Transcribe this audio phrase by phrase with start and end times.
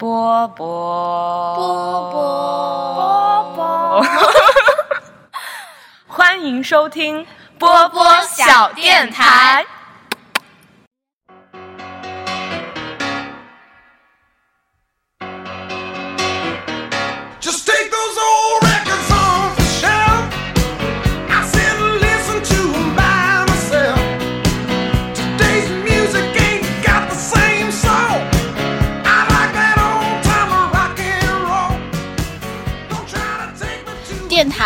[0.00, 4.06] 波波波波波，
[6.08, 7.26] 欢迎收听
[7.58, 9.66] 波波小电台。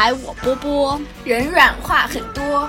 [0.04, 2.68] 电台我波波，人软话很多。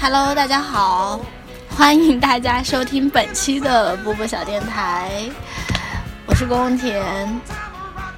[0.00, 1.20] Hello，大家好，
[1.68, 5.30] 欢迎大家收听本期的波波小电台，
[6.26, 7.40] 我是宫田。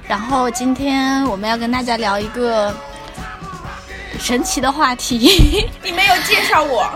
[0.07, 2.75] 然后今天我们要跟大家聊一个
[4.17, 5.69] 神奇的话题。
[5.83, 6.89] 你没有介绍我？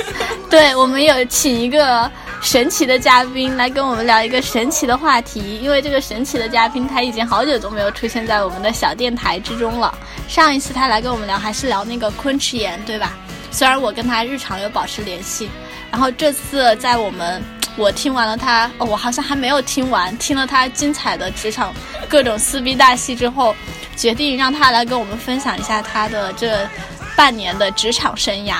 [0.50, 2.10] 对，我们有请一个。
[2.42, 9.96] 神奇的嘉宾来跟我们聊一个神奇的话题，因为这个神奇的嘉宾他已经好久都没有出现在我们的小电台之中了。
[10.28, 13.16] 上一次他来跟我们聊还是聊那个昆池岩，对吧？
[13.52, 15.48] 虽然我跟他日常有保持联系，
[15.90, 17.40] 然后这次在我们
[17.76, 21.72] 我听完了他，哦，我好像还没有听完，听了他精彩的职场
[22.08, 23.54] 各种撕逼大戏之后，
[23.96, 26.68] 决定让他来跟我们分享一下他的这
[27.16, 28.56] 半年的职场生涯。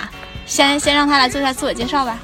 [0.47, 2.17] 先先让他来做一下自我介绍吧。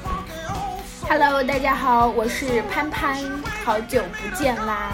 [1.11, 3.17] Hello，大家好，我是潘潘，
[3.65, 4.91] 好久不见啦！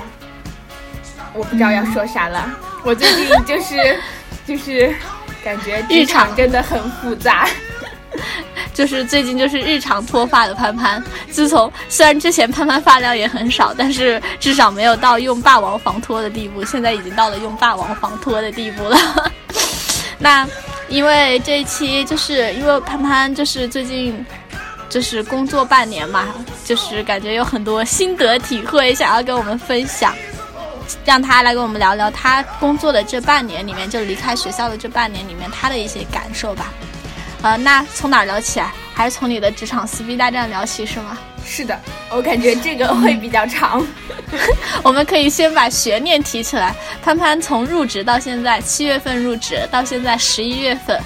[1.33, 2.49] 我不知道要说啥了，
[2.85, 3.99] 我最近就是
[4.47, 4.95] 就是
[5.43, 7.49] 感觉日常真的很复杂，
[8.73, 11.03] 就是最近就是日常脱发的潘潘。
[11.29, 18.97] 自从虽然之前潘潘发量也很少，但是至少没有到用霸王防脱的地步，现在已经到了用霸王防脱的地步了。
[20.17, 20.47] 那
[20.87, 24.25] 因为这一期就是因为潘潘就是最近。
[24.95, 30.15] 就是工作半年嘛，就是感觉有很多心得体会想要跟我们分享，
[31.03, 36.71] 让他来跟我们聊聊他工作的这半年里面，就离开学校的这半年里面他的一些感受吧。
[37.41, 38.61] 呃，那从哪聊起？
[38.93, 41.17] 还是从你的职场撕逼大战聊起是吗？
[41.45, 41.77] 是的，
[42.09, 43.85] 我感觉这个会比较长。
[44.81, 46.73] 我们可以先把悬念提起来。
[47.03, 50.97] 潘潘从入职到现在，七月份入职到现在十一月份。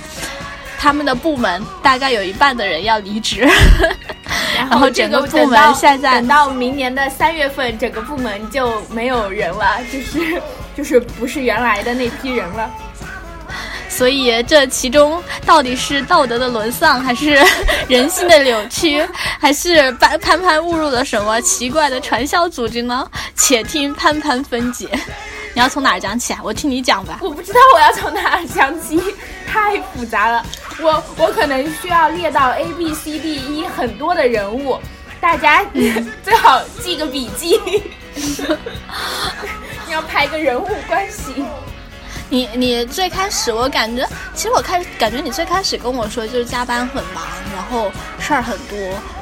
[0.82, 3.46] 他们的部门大概有一半的人要离职，
[4.56, 10.42] 然后 整个部门现在等到明年的三月份，整个部门就没有人了，就是
[10.78, 12.72] 就是不是原来的那批人了。
[13.90, 17.38] 所以这其中到底是道德的沦丧，还是
[17.90, 19.06] 人性的扭曲，
[19.38, 23.06] 还是潘潘潘误入了什么奇怪的传销组织呢？
[23.36, 24.88] 且听潘潘分解。
[25.54, 26.40] 你要从哪儿讲起啊？
[26.44, 27.20] 我听你讲吧。
[27.22, 29.02] 我不知道我要从哪儿讲起，
[29.48, 30.46] 太复杂了。
[30.82, 34.80] 我我可能需要列到 A B C D E 很多的人物，
[35.20, 35.66] 大家
[36.24, 37.60] 最好记个笔记。
[39.86, 41.44] 你要拍个人物关系。
[42.30, 47.24] 你你最开始我感觉，其实我开感觉你最开始跟我说就是加班很忙，
[47.54, 48.78] 然后事儿很多，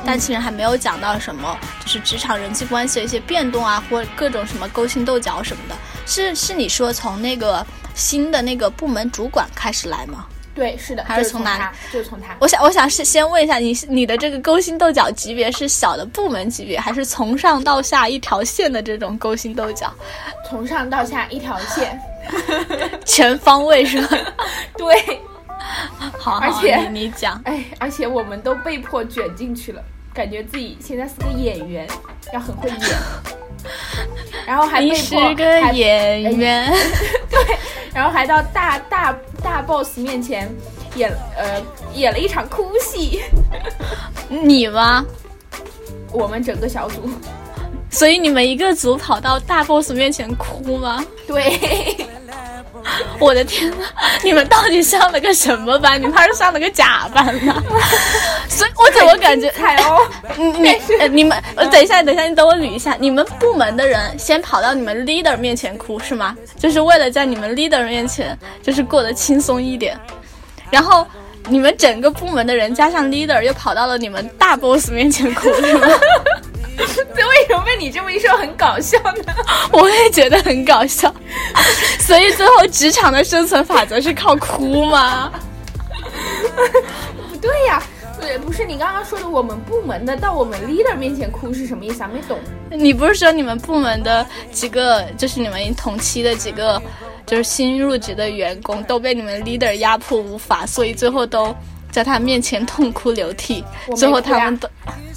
[0.05, 5.75] 但其实还没有讲到什么，就是职场人际关系的一些变动啊，或各种什么勾心斗角什么的。
[6.05, 10.25] 是是你说从那个新的那个部门主管开始来吗？
[10.57, 11.71] 对，是的，还是从哪？
[11.93, 12.35] 就是从他。
[12.39, 19.93] 我想，我想是先问一下你，你的这个勾心斗角级别是小的部门级别，还是从上到下一条线的这种勾心斗角？
[20.49, 22.01] 从上到下一条线，
[23.05, 24.17] 全方位是吧？
[24.75, 25.21] 对，
[26.17, 31.87] 好，而且你讲，哎，而且我们都被迫卷进去了，感觉自己现在是个演员，
[32.33, 32.79] 要很会演，
[34.45, 36.71] 然后还被迫是个演员，
[37.29, 37.39] 对。
[37.93, 40.47] 然后还到大大大 boss 面前
[40.95, 41.61] 演呃
[41.95, 43.21] 演了一场哭戏，
[44.29, 45.03] 你吗？
[46.11, 47.09] 我们整个小组，
[47.89, 51.03] 所以你们一个组跑到大 boss 面前哭吗？
[51.27, 52.07] 对。
[53.19, 53.85] 我的天呐，
[54.23, 56.01] 你们到底上了个什么班？
[56.01, 57.63] 你们是上了个假班呢？
[58.49, 59.49] 所以我怎么感觉？
[59.51, 60.07] 彩哦，
[60.37, 60.75] 你
[61.11, 62.95] 你们，等一下，等一下，你等我捋一下。
[62.99, 66.35] 你们部门的人先跑到你们 leader 面前哭是吗？
[66.57, 69.97] 就是为了在你们 leader 面前就是过得轻松一点。
[70.69, 71.05] 然后
[71.47, 75.87] 你们整个部门的人加上 leader 又跑到了你们大 boss 面前哭是吗？
[77.15, 79.33] 这为什么被你这么一说很搞笑呢？
[79.73, 81.13] 我也觉得很搞笑，
[81.99, 85.31] 所以最后职场的生存法则是靠哭吗？
[87.29, 87.81] 不 对呀，
[88.19, 92.09] 对，不是你刚刚说的我们部门的到我们 leader 面前哭是什么意思啊？
[92.13, 92.39] 没懂。
[92.69, 96.81] 你不是说你们部门的几个，就是你们同期的几个，
[97.25, 101.55] 就是新入职的员工都被你们 leader 压迫无法，所以最后都
[101.97, 103.63] 在他面前痛哭流涕，
[103.95, 104.69] 最后他们都。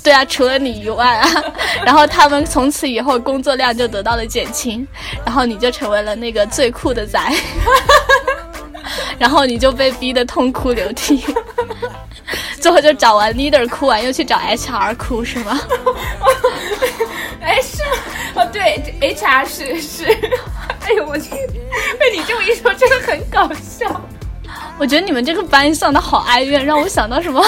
[0.03, 1.29] 对啊，除了你以外啊，
[1.85, 4.87] 然后他们从此以后工作量就得到了减轻，
[5.23, 7.21] 然后你就成为了那个最酷的仔，
[9.21, 11.23] 然后你就被逼得痛哭流涕，
[12.63, 15.61] 最后就找完 leader 哭完，又去找 HR 哭是吗？
[17.43, 18.43] 哎，是吗？
[18.43, 20.05] 哦，对，HR 是是，
[20.87, 21.29] 哎呦我去，
[21.99, 24.01] 被你这么一说，真的很搞笑。
[24.81, 27.45] 我觉得你们这个班上的好哀怨，让我想到什么？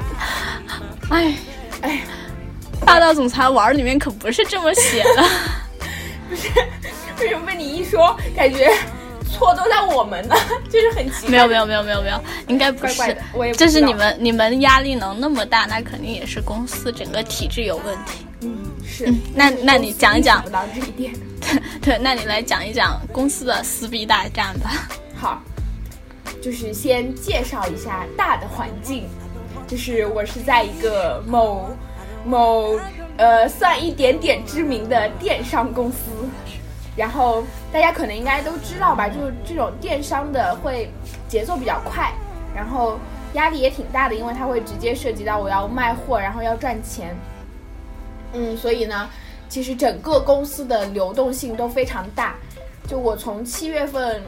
[1.10, 1.34] 哎
[1.82, 2.00] 哎，
[2.86, 5.22] 霸道总裁玩里面可不是这么写的。
[6.30, 6.48] 不是，
[7.20, 8.74] 为什么被你一说，感觉
[9.30, 10.34] 错都在我们呢？
[10.72, 11.30] 就是很奇怪。
[11.30, 12.18] 没有没有没有没有没有，
[12.48, 12.94] 应该不是。
[12.96, 18.26] 怪怪我也不这是你们你们压力能那么大，那肯定也是公司整个体制有问题。
[18.40, 19.12] 嗯，是。
[19.34, 21.12] 那那你讲一讲意识不到这一点。
[21.82, 24.88] 对，那你来讲一讲公司的撕逼大战吧。
[25.14, 25.42] 好，
[26.46, 29.08] 就是先介绍一下大的环境，
[29.66, 31.68] 就是我是在一个某
[32.24, 32.78] 某
[33.16, 35.96] 呃算一点点知名的电商公司，
[36.94, 40.88] 然后大家可能应该都知道吧，就是这种电商的会
[41.26, 42.12] 节奏比较快，
[42.54, 42.96] 然后
[43.34, 47.12] 压力也挺大的，因为它会直接涉及到我要卖货，然后要赚钱，
[48.34, 49.10] 嗯，所以呢，
[49.48, 52.36] 其实整个公司的流动性都非常大。
[52.86, 54.22] 就我从七月份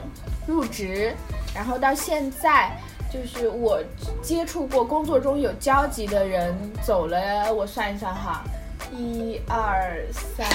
[0.48, 1.14] 入职，
[1.54, 2.76] 然后到现在，
[3.12, 3.82] 就是我
[4.22, 8.44] 接触过工作中有交集的人走了，我算一算哈，
[8.92, 10.46] 一二三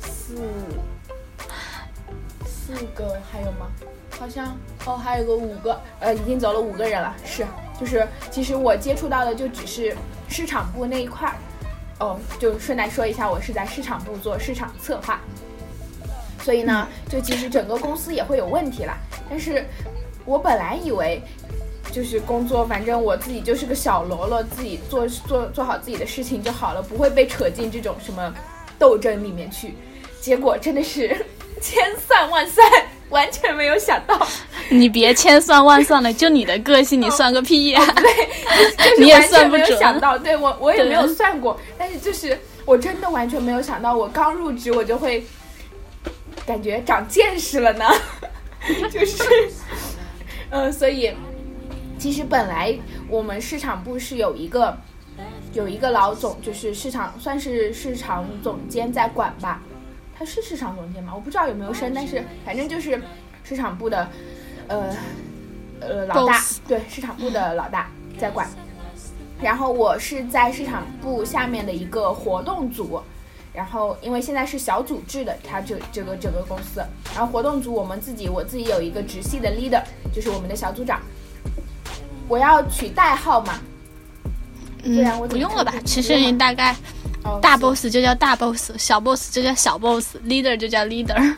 [0.00, 0.36] 四
[2.46, 3.66] 四个，还有吗？
[4.18, 7.14] 好像哦，还有个五个，呃，已经走了五个人了。
[7.24, 7.46] 是，
[7.78, 9.96] 就是其实我接触到的就只是
[10.28, 11.36] 市场部那一块儿。
[12.00, 15.20] 哦，就顺带说一下，我是在市场部做市场策划。
[16.42, 18.96] 所以呢，就其实整个公司也会有问题啦。
[19.28, 19.64] 但是
[20.24, 21.22] 我本来以为，
[21.92, 28.32] 就是工作，反正我自己就是个小喽啰，自己做做做好自己的事情就好了，不会被扯进这种什么
[28.78, 29.74] 斗争里面去。
[30.20, 31.08] 结果真的是
[31.60, 32.66] 千算万算，
[33.08, 34.26] 完全没有想到，
[34.68, 37.84] 你别千算万算了，就你的个性，你算个屁呀、
[38.76, 45.24] 就是你也完全没有想到，对我我也没有算过，但是就是我真的完全没有想到，我刚入职我就会
[46.48, 47.84] 感觉长见识了呢，
[48.90, 49.22] 就是，
[50.48, 51.14] 嗯，所以
[51.98, 52.74] 其实本来
[53.06, 54.74] 我们市场部是有一个
[55.52, 59.60] 有一个老总，就是市场算是市场总监在管吧，
[60.18, 61.12] 他是市场总监吗？
[61.14, 62.98] 我不知道有没有升，但是反正就是
[63.44, 64.08] 市场部的，
[64.68, 64.96] 呃
[65.80, 68.48] 呃老大对市场部的老大在管。
[69.42, 73.00] 然后我是在市场部下面的一个活动组，
[73.58, 76.80] 然后因为现在是小组制的，它这这个整个公司，
[77.12, 79.82] 然后活动组我们自己我自己有一个直系的 leader，
[80.14, 81.00] 就是我们的小组长。
[82.28, 83.54] 我要取代号嘛？
[84.84, 86.72] 不然我不用了吧其实你大概
[87.24, 91.34] 哦，大 boss 就叫大 boss，小 boss 就叫小 boss，leader 就叫 leader。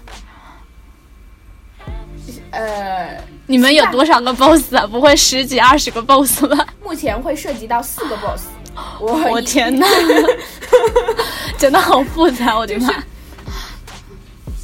[2.53, 4.87] 呃，你们有多少个 boss 啊？
[4.87, 6.67] 不会十几二十个 boss 吧？
[6.85, 8.43] 目前会涉及到四个 boss。
[9.01, 9.87] 我我天哪，
[11.59, 12.93] 真的好复杂，我的妈！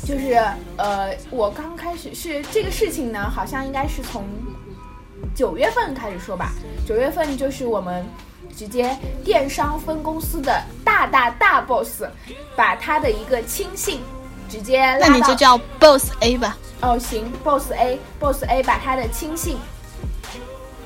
[0.05, 0.35] 就是
[0.77, 4.25] 呃，我刚开始是这个事情呢，好像应该是从
[5.35, 6.53] 九月份开始说吧。
[6.87, 8.07] 九月份就是我们
[8.57, 12.05] 直接电商分公司的大大大 boss，
[12.55, 14.01] 把他的一个亲信
[14.49, 16.57] 直接拉到那你就叫 boss A 吧。
[16.83, 19.59] 哦，行，boss A，boss A 把他的亲信，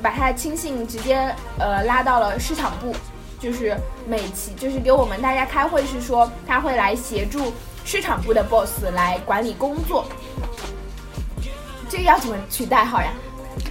[0.01, 2.95] 把他的亲信直接呃拉到了市场部，
[3.41, 7.53] 就是每期就是给我们大家开会是说他会来协助
[7.85, 10.05] 市场部的 boss 来管理工作，
[11.89, 13.13] 这个要怎么取代好呀？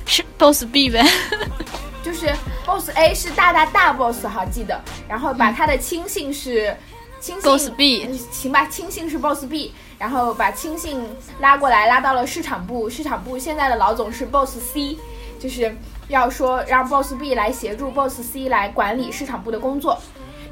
[0.06, 1.06] 是 boss B 呗。
[2.02, 2.34] 就是
[2.66, 6.76] boss A 是大大大 boss 哈，记得，然后把他的亲信是
[7.20, 11.06] 亲信 Boss B 嗯行吧，亲信是 boss B，然后把亲信
[11.42, 14.98] 拉过来，拉到了市场部，市场部现在的老总是 boss C，
[15.38, 15.76] 就是
[16.10, 19.98] 要说让 boss B 来协助 boss C 来管理市场部的工作，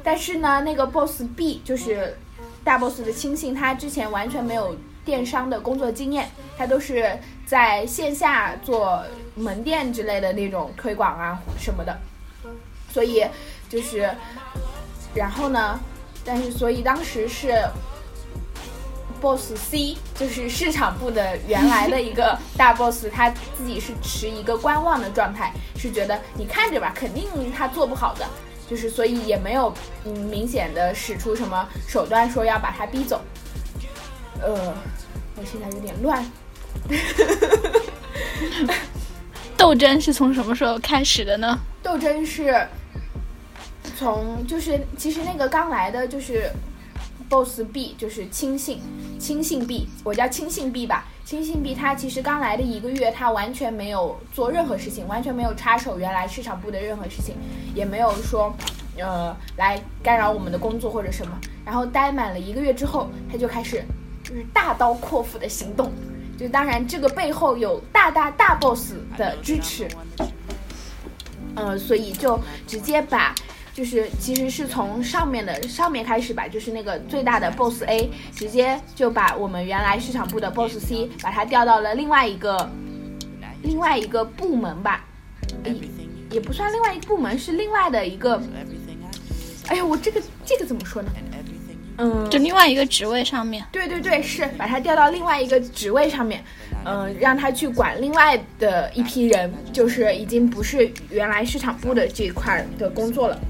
[0.02, 2.16] 但是呢，那个 boss B 就是
[2.64, 9.02] 大 boss 的亲信，他之前完全没有电商的工作经验，他都是在线下做
[9.34, 11.98] 门店之类的那种推广啊什么的，
[12.92, 13.26] 所以
[13.68, 14.08] 就是，
[15.14, 15.80] 然后呢，
[16.24, 17.64] 但是所以当时是
[19.20, 28.26] boss C，就是市场部的原来的一个大 boss，他自己是持一个观望的状态，是觉得你看着吧，肯定他做不好的，
[28.68, 29.72] 就是所以也没有
[30.04, 33.20] 嗯明显的使出什么手段说要把他逼走。
[34.40, 34.74] 呃，
[35.36, 36.24] 我现在有点乱。
[39.56, 41.58] 斗争是从什么时候开始的呢？
[41.82, 42.66] 斗争是
[43.98, 46.48] 从就是其实那个刚来的就是
[47.28, 48.80] boss B 就是亲信
[49.18, 51.04] 亲信 B，我叫亲信 B 吧。
[51.24, 57.34] 亲信 B 他其实刚来的一个月，他完全没有做任何事情，完全没有插手原来市场部的任何事情，
[57.74, 58.54] 也没有说
[58.98, 61.38] 呃来干扰我们的工作或者什么。
[61.66, 63.84] 然后待满了一个月之后，他就开始
[64.24, 65.92] 就是大刀阔斧的行动。
[66.38, 69.86] 就当然这个背后有大大大 boss 的支持，
[71.54, 73.34] 呃，所以就直接把。
[73.78, 82.68] 就是其实是从上面的上面开始吧，就是那个最大的 boss A 直接就把我们原来市场部的 boss C 把它调到了另外一个
[83.62, 85.04] 另外一个部门吧，
[85.64, 85.76] 也
[86.32, 88.42] 也不算另外一个部门，是另外的一个。
[89.68, 91.08] 哎呀，我这个这个怎么说呢？
[91.98, 93.64] 嗯，就另外一个职位上面。
[93.70, 96.42] 对对对，是把他调到另外一个职位上面，
[96.84, 103.40] 嗯，让他去管另外的一批人，就是已经不是原来市场部的这一块的工作了。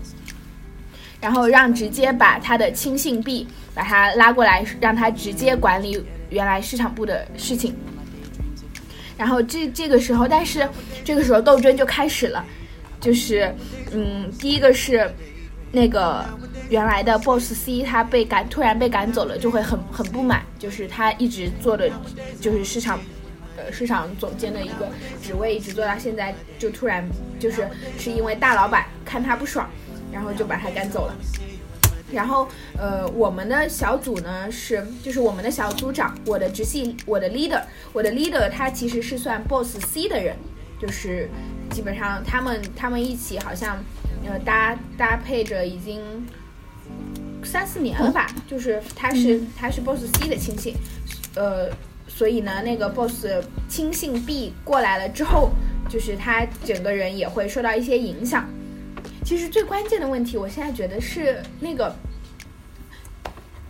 [1.20, 7.74] 然后让直接把他的亲信 B 把他拉过来，让他直接管理原来市场部的事情。
[9.16, 10.68] 然后这这个时候，但是
[11.04, 12.44] 这个时候斗争就开始了，
[13.00, 13.52] 就是
[13.90, 15.12] 嗯，第一个是
[15.72, 16.24] 那个
[16.68, 21.90] 原来的 boss C 他被赶突然被赶走了，就会很很不满，就是他一直做的
[22.40, 23.00] 就是市场
[23.56, 24.88] 呃市场总监的一个
[25.20, 27.04] 职位，一直做到现在，就突然
[27.40, 29.68] 就是是因为大老板看他不爽。
[30.12, 31.14] 然后就把他赶走了。
[32.10, 32.48] 然后，
[32.78, 37.62] 呃，我们的小组呢是，就是我们的小组长，我的直系，我的 leader，
[37.92, 40.34] 我的 leader，他其实是算 boss C 的人，
[40.80, 41.28] 就是
[41.70, 43.76] 基本上他们他们一起好像，
[44.24, 46.00] 呃，搭搭配着已经
[47.44, 50.74] 三四年了吧，就是他是他是 boss C 的亲信，
[51.34, 51.68] 呃，
[52.06, 53.26] 所以呢，那个 boss
[53.68, 55.50] 亲信 B 过来了之后，
[55.90, 58.48] 就是他整个人也会受到一些影响。
[59.28, 61.94] 其实最关键的问题，我现在觉得是那个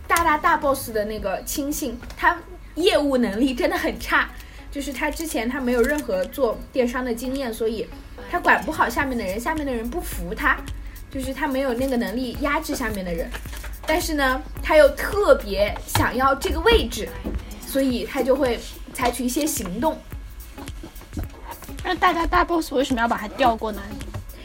[0.07, 2.37] 大大大 boss 的那个亲信，他
[2.75, 4.29] 业务能力真的很差。
[4.71, 7.85] 就是他之前他没有任何做电商的经验，所以
[8.31, 10.55] 他管不好下面的人，下面的人不服他，
[11.11, 13.29] 就是他没有那个能力压制下面的人。
[13.85, 17.09] 但是呢，他又特别想要这个位置，
[17.67, 18.57] 所以他就会
[18.93, 19.99] 采取一些行动。
[21.83, 23.81] 那大大大 boss 为什么要把他调过来？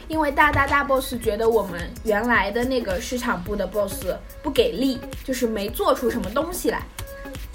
[0.07, 4.05] 因为大大大 boss 觉得我们原来的那个市场部的 boss
[4.43, 6.81] 不给力，就是没做出什么东西来，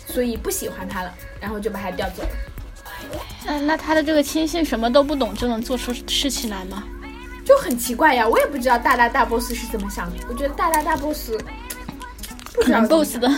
[0.06, 2.28] 所以不喜欢他了，然后就把他调走了。
[3.46, 6.84] 那那他的这个亲信什么都不懂就能做出事情来吗？
[7.44, 10.16] 就很奇怪呀，我也不知道大大大 boss 是怎么想的。
[10.28, 11.30] 我觉得大大大 boss
[12.54, 13.28] 可能 boss 的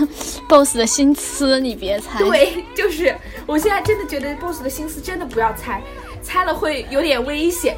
[0.49, 2.19] boss 的心思你别猜。
[2.25, 3.14] 对，就是
[3.47, 5.83] 我现在真的觉得 boss 的心思真的不要猜，
[6.23, 7.76] 猜了会有点危险。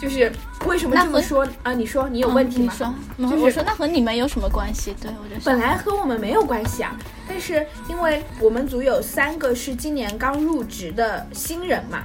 [0.00, 0.32] 就是
[0.66, 1.72] 为什么这么说啊？
[1.72, 2.74] 你说你有问题吗？
[3.18, 4.94] 就是我说那和你们有什么关系？
[5.00, 6.96] 对，我就本来和我们没有关系啊，
[7.28, 12.04] 但是因为我们组有三个是今年刚入职的新人嘛，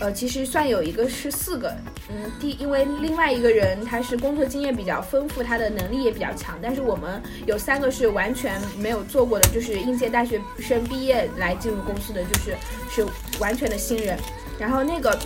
[0.00, 1.74] 呃，其实算有一个是四个，
[2.08, 12.56] 嗯，第因为另外一个人他是工作经验比较丰富，他的能力也比较强，但是我们有三个是完全没有做过的，就是应届大学生毕业来进入公司的，就是
[12.90, 13.06] 是
[13.38, 14.18] 完全的新人，
[14.58, 15.18] 然后那个。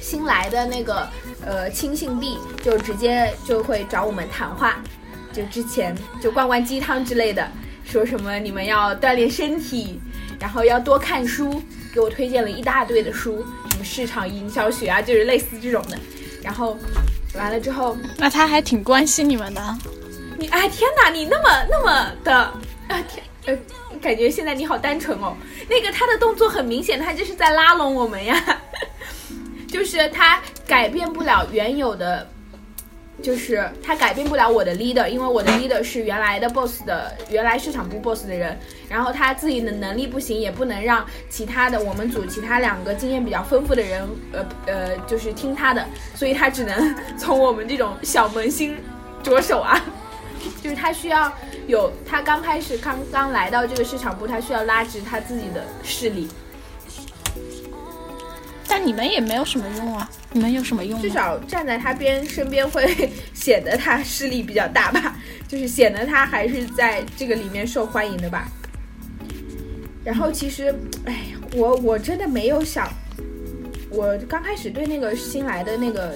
[0.00, 1.08] 新来的那个
[1.44, 4.82] 呃亲信弟就直接就会找我们谈话，
[5.32, 7.46] 就之前就灌灌鸡汤之类的，
[7.84, 10.00] 说什么你们要锻炼身体，
[10.38, 15.98] 然后要多看书，给我推荐了一大堆的书，什么市场营销学啊，就是类似这种的。
[16.42, 16.76] 然后
[17.34, 19.78] 完了之后，那他还挺关心你们的。
[20.38, 23.58] 你哎天哪，你那么那么的啊天呃，
[24.00, 25.36] 感觉现在你好单纯哦。
[25.68, 28.36] 那个他的动作很明显，他就是在拉拢我们呀。
[29.70, 32.26] 就是他改变不了原有的，
[33.22, 38.58] 就是他改变不了我的 leader，因为我的 leader 是原来的 boss 的原来市场部 boss 的人，
[38.88, 48.76] 然后他自己的能力不行，也不能让其他的我们组其他两个经验比较丰富的人，呃呃，就是听他的，所以他只能从我们这种小萌新
[49.22, 49.80] 着手啊，
[50.62, 51.32] 就是他需要
[51.66, 56.28] 有他刚开始刚刚来到这个市场部，他需要拉直他自己的势力。
[58.70, 60.08] 但你们也没有什么用啊！
[60.32, 61.02] 你们有什么用？
[61.02, 65.16] 至少站在他边身边会 显得他势力比较大吧，
[65.48, 68.48] 就是显得他还是在这个里面受欢迎的吧。
[70.04, 70.72] 然后其实，
[71.04, 72.88] 哎，我我真的没有想，
[73.90, 76.14] 我刚开始对那个新来的那个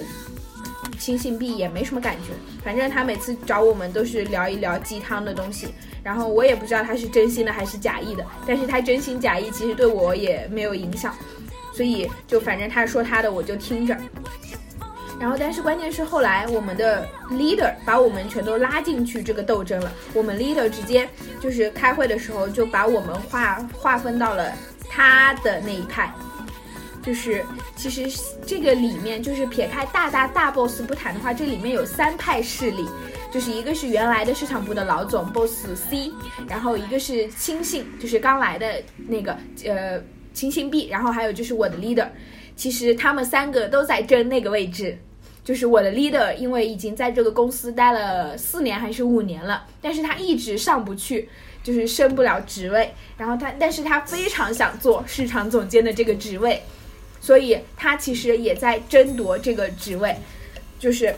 [0.97, 2.31] 亲信币也没什么感觉，
[2.63, 5.67] 反正他每次找我们都是聊一聊鸡汤的东西，
[6.01, 11.13] 然后我也不知道他是真心的还是假意的，但是他真心假意其实对我也没有影响。
[11.75, 13.97] 所以就反正他说他的我就听着，
[15.19, 19.91] 然后，但是关键是后来我们的 leader 把我们全都拉进去这个斗争了。
[20.13, 21.07] 我们 leader 直接
[21.41, 24.51] 就是开会的时候就把我们划划分到了
[24.89, 26.13] 他的那一派。
[27.01, 32.83] 就是其实这个里面就是撇开大大大 boss 不谈的话，这里面有三派势力，
[33.31, 36.11] 就是一个是原来的市场部的老总 boss C，
[36.47, 40.01] 然后一个是亲信，就是刚来的那个呃
[40.35, 42.09] 亲信 B，然后还有就是我的 leader。
[42.55, 44.95] 其实他们三个都在争那个位置。
[45.43, 51.29] 就是我的 leader，因为已经在这个公司待了四年还是五年了，但是他一直上不去，
[51.61, 52.91] 就是升不了职位。
[53.15, 56.59] 然后他，但是他非常想做市场总监的这个职位，
[57.21, 60.15] 所以他其实也在争夺这个职位。
[60.79, 61.13] 就是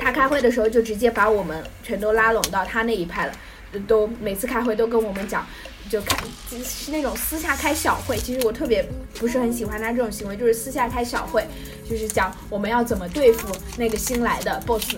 [0.00, 3.32] 他开会的时候，就直接把我们全都拉拢到他那一派了，
[3.80, 5.46] 都每次开会都跟我们讲。
[5.90, 6.16] 就开
[6.64, 8.82] 是那种私下开小会，其实我特别
[9.18, 11.46] 不是很喜欢他这种行为，就是私下开小会，
[11.88, 14.96] 就是讲我们要怎么对付那个新来的 boss，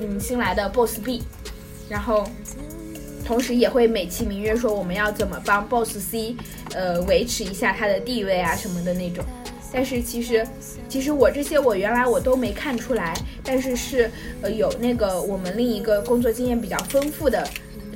[0.00, 1.24] 嗯，新来的 boss B，
[1.88, 2.24] 然后
[3.26, 6.36] 同时也会美其名曰说我们要怎么帮 boss C，
[6.72, 9.22] 呃，维持一下他的地位啊什么的那种。
[9.72, 10.46] 但是其实，
[10.88, 14.08] 其实我这些我原来我都没看出来，但是是
[14.42, 17.44] 呃有那个我们另一个工作经验比较丰富的。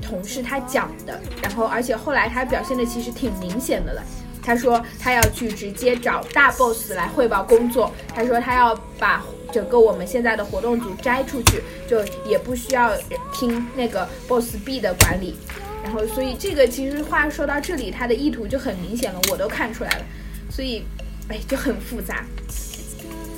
[0.08, 4.02] 同事他讲的，然后而且后来他表现的其实挺明显的了。
[4.42, 7.92] 他说他要去直接找大 boss 来汇报工作。
[8.14, 9.22] 他说他要把
[9.52, 12.92] 整个我们现在的活动组摘出去，就也不需要
[13.30, 15.36] 听那个 boss B 的管理。
[15.84, 20.04] 然后所以这个其实话说到这里，他的意图就很明显了，我都看出来了。
[20.50, 20.82] 所以，
[21.28, 22.24] 哎，就很复杂。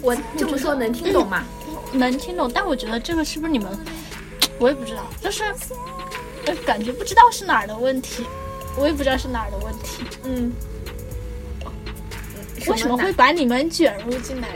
[0.03, 1.45] 我 这么说能听懂吗？
[1.93, 3.77] 能听懂，但我觉得这个是不是你们，
[4.61, 5.43] 我也不知道，就是。
[6.57, 8.25] 感觉不知道是哪儿的问题，
[8.77, 10.05] 我也不知道是哪儿的问题。
[10.25, 10.53] 嗯，
[12.67, 14.49] 为什么会把你们卷入进来？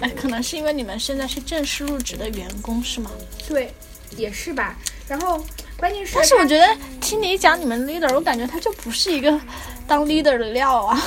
[0.00, 3.10] 哎，可能是因为你们现在是正式入职的员工，是吗？
[3.48, 3.72] 对，
[4.16, 4.76] 也是吧。
[5.08, 5.44] 然后
[5.76, 6.66] 关键是，但是我觉得
[7.00, 9.40] 听你讲你们 leader，我感觉他就不是一个
[9.86, 11.02] 当 leader 的料啊。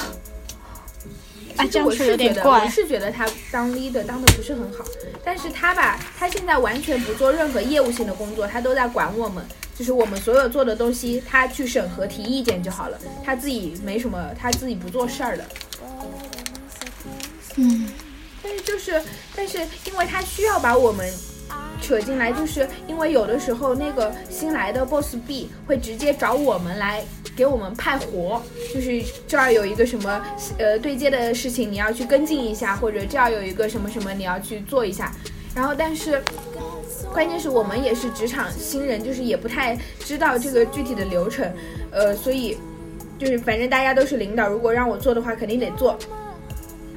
[1.60, 2.64] 哎，这样是有点怪。
[2.64, 4.84] 我是觉得他当 leader 当的不是很好，
[5.24, 9.46] 但是他吧，他现在完全不做任何业务性的工作，他都在管我们。
[9.78, 15.46] 就是我们所有做的东西，他去审核提意见就好了，他自己没什么，他自己不做事儿的。
[17.56, 17.88] 嗯，
[18.44, 19.02] 但是就是，
[19.34, 21.10] 但是因为他需要把我们
[21.82, 27.04] 扯进来，就是因为有的时候那个新来的 boss B 会直接找我们来
[27.36, 28.42] 给我们派活，
[28.74, 30.22] 就是这儿有一个什么
[30.58, 35.12] 呃对接的事情你要去跟进一下，或者这儿有一个什么什么你要去做一下，
[35.56, 36.22] 然后但是。
[37.12, 41.52] 关键是我们也是职场新人，就是也不太知道这个具体的流程，
[41.92, 42.56] 呃，所以
[43.18, 45.98] 就是反正大家都是领导，如果让我做的话，肯定得做。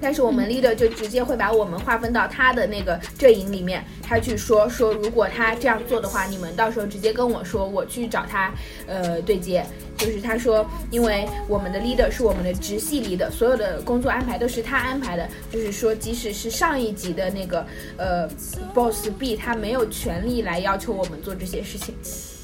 [0.03, 8.53] 但是我们 leader 就直接会把我们划分到他的那个阵营里面，他去说说，如果他这样做的话，你们到时候直接跟我说，我去找他，
[8.89, 9.65] 呃，对接。
[9.97, 15.29] 就是他说，因为我们的 leader 是我们的直系 leader，所有的工作安排都是他安排的。
[15.49, 17.65] 就是说，即使是上一级的那个
[17.97, 18.29] 呃
[18.75, 21.95] boss B，他没有权利来要求我们做这些事情，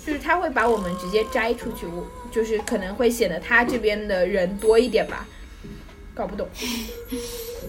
[0.07, 5.27] 就是他会把我们直接摘出去，我就是可能会显得他这边的人多一点吧。
[6.19, 6.49] 搞不懂，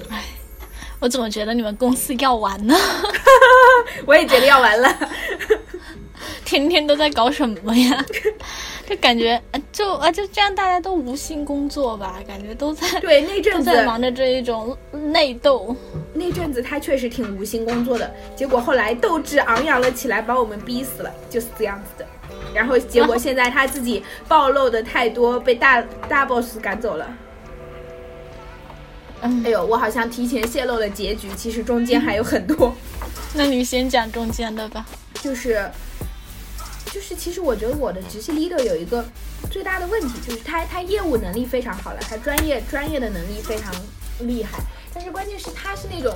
[0.10, 0.24] 哎，
[1.00, 2.76] 我怎么觉得你们公司要完呢？
[4.08, 5.10] 我也觉得要完了，
[6.44, 8.04] 天天都在搞什么呀？
[8.90, 9.40] 就感觉
[9.72, 12.16] 就啊就这样，大家都无心工作吧？
[12.28, 15.76] 感觉都在对那阵子在忙着这一种内斗。
[16.12, 22.08] 那阵子他确实挺无心工作的，结果后来斗志昂扬了起来，把我们逼死了，就是这样子的。
[22.52, 27.08] 然后结果现在他自己暴露的太多，被大大 boss 赶走了。
[29.22, 32.74] 哎呦，我好像提前泄露了结局，其实中间还有很多。
[33.36, 34.86] 那你先讲中间的吧。
[35.22, 35.70] 就是，
[36.92, 39.04] 就是，其实我觉得我的直系 leader 有一个
[39.52, 43.74] 最大的问题，就是他他业务能力非常好了，他专业专业的能力非常
[44.22, 44.60] 厉害，
[44.94, 46.16] 但是关键是他是那种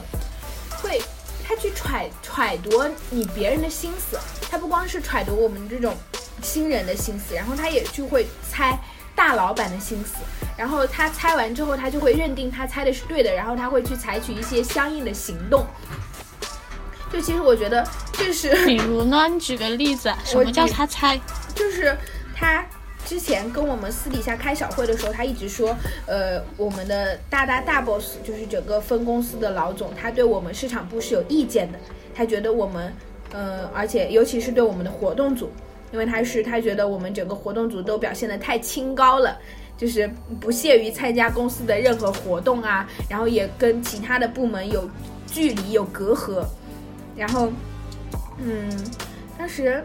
[0.81, 1.01] 会
[1.45, 4.17] 他去揣揣度你别人的心思，
[4.49, 5.93] 他不光是揣度我们这种
[6.41, 8.79] 新人的心思，然后他也就会猜。
[9.15, 10.15] 大老板的心思，
[10.57, 15.65] 然后他猜完之后，他就会认定他猜的是对的，然后他会去采取一些相应的行动。
[17.11, 21.19] 就其实我觉得这是， 比如呢，你举个例子，什么叫他猜？
[21.53, 21.95] 就是
[22.35, 22.65] 他
[23.05, 25.75] 之前跟我们私底下开小会的时候，他一直说，
[26.07, 31.77] 呃，我们的大大大 boss 就是整个分公司的老总，他对我们市场部是有意见的，
[32.15, 32.91] 他觉得我们，
[33.31, 35.51] 呃，而且尤其是对我们的活动组。
[35.93, 39.37] 因为他是他觉得我们整个活动组都表现的太清高了，
[39.77, 40.09] 就是
[40.41, 44.89] 不屑于参加公司的任何活动啊，然后也跟其他的部门有
[45.27, 46.43] 距离有隔阂，
[47.15, 47.53] 然后，
[48.39, 48.69] 嗯，
[49.37, 49.81] 当时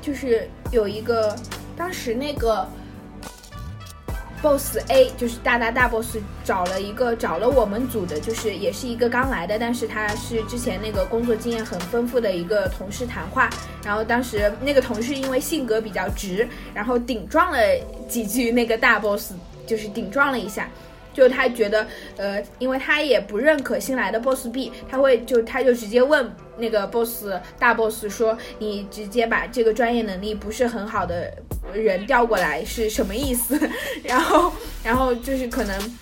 [0.00, 1.36] 就是有一个，
[1.76, 2.66] 当时那个
[4.42, 13.48] boss A 就是大大大 boss 找了一个找了我们组的，就是也是一个刚来的，但是他是之前那个工作经验很丰富的一个同事谈话。
[13.84, 17.58] 然后当时那个同事因为性格比较直，然后顶撞了
[18.08, 19.32] 几句那个大 boss，
[19.66, 20.68] 就是顶撞了一下。
[21.12, 27.26] 就他觉得，呃，因为他也不认可新来的 boss B，他会就他就直接问那个 boss
[27.58, 31.32] 大 boss 说，你直接把这个专业能力不是很好的
[31.74, 33.58] 人调过来是什么意思？
[34.02, 35.98] 然后，然后就是可能，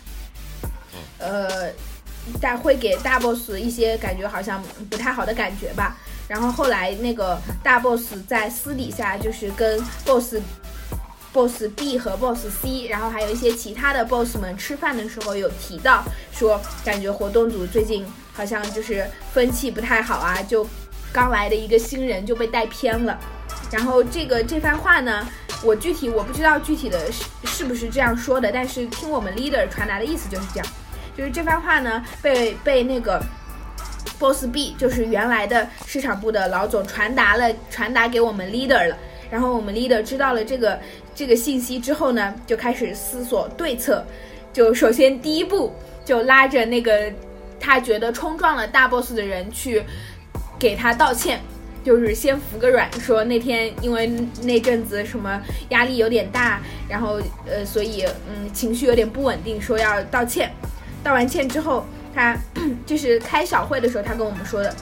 [1.18, 1.70] 呃，
[2.40, 5.96] 大会给大 boss 一些感觉好像不太好的感觉吧。
[6.29, 10.37] 然后后来那个大 boss 在私底下就是跟 boss。
[11.33, 20.66] Boss B 和 boss C，然后还有一些其他的 boss 们吃饭的时候有提到，说感觉活动组最近好像就是风气不太好啊，就
[21.12, 23.19] 刚来的一个新人就被带偏了。
[23.71, 25.27] 然后这个这番话呢，
[25.62, 30.66] 我具体我不知道具体的是是不是这样说的，但是听我们 leader 传达的意思就是这样，
[31.16, 33.23] 就是这番话呢被被那个
[34.19, 38.97] boss B，就是原来的市场部的老总传达了，传达给我们 leader 了。
[39.31, 40.81] 然后我们 leader 知道了这个
[41.21, 44.03] 这个信息之后呢，就开始思索对策。
[44.55, 45.71] 就首先第一步，
[46.03, 47.13] 就拉着那个
[47.61, 49.83] 他觉得冲撞了大 boss 的人去
[50.59, 51.39] 给他道歉，
[51.85, 54.11] 就是先服个软，说那天因为
[54.45, 60.51] 那阵子什么压力有点大，然后呃，所以嗯情绪有点不稳定，说要道歉。
[61.05, 62.35] 道完歉之后，他
[62.87, 64.75] 就是开小会的时候，他跟我们说的。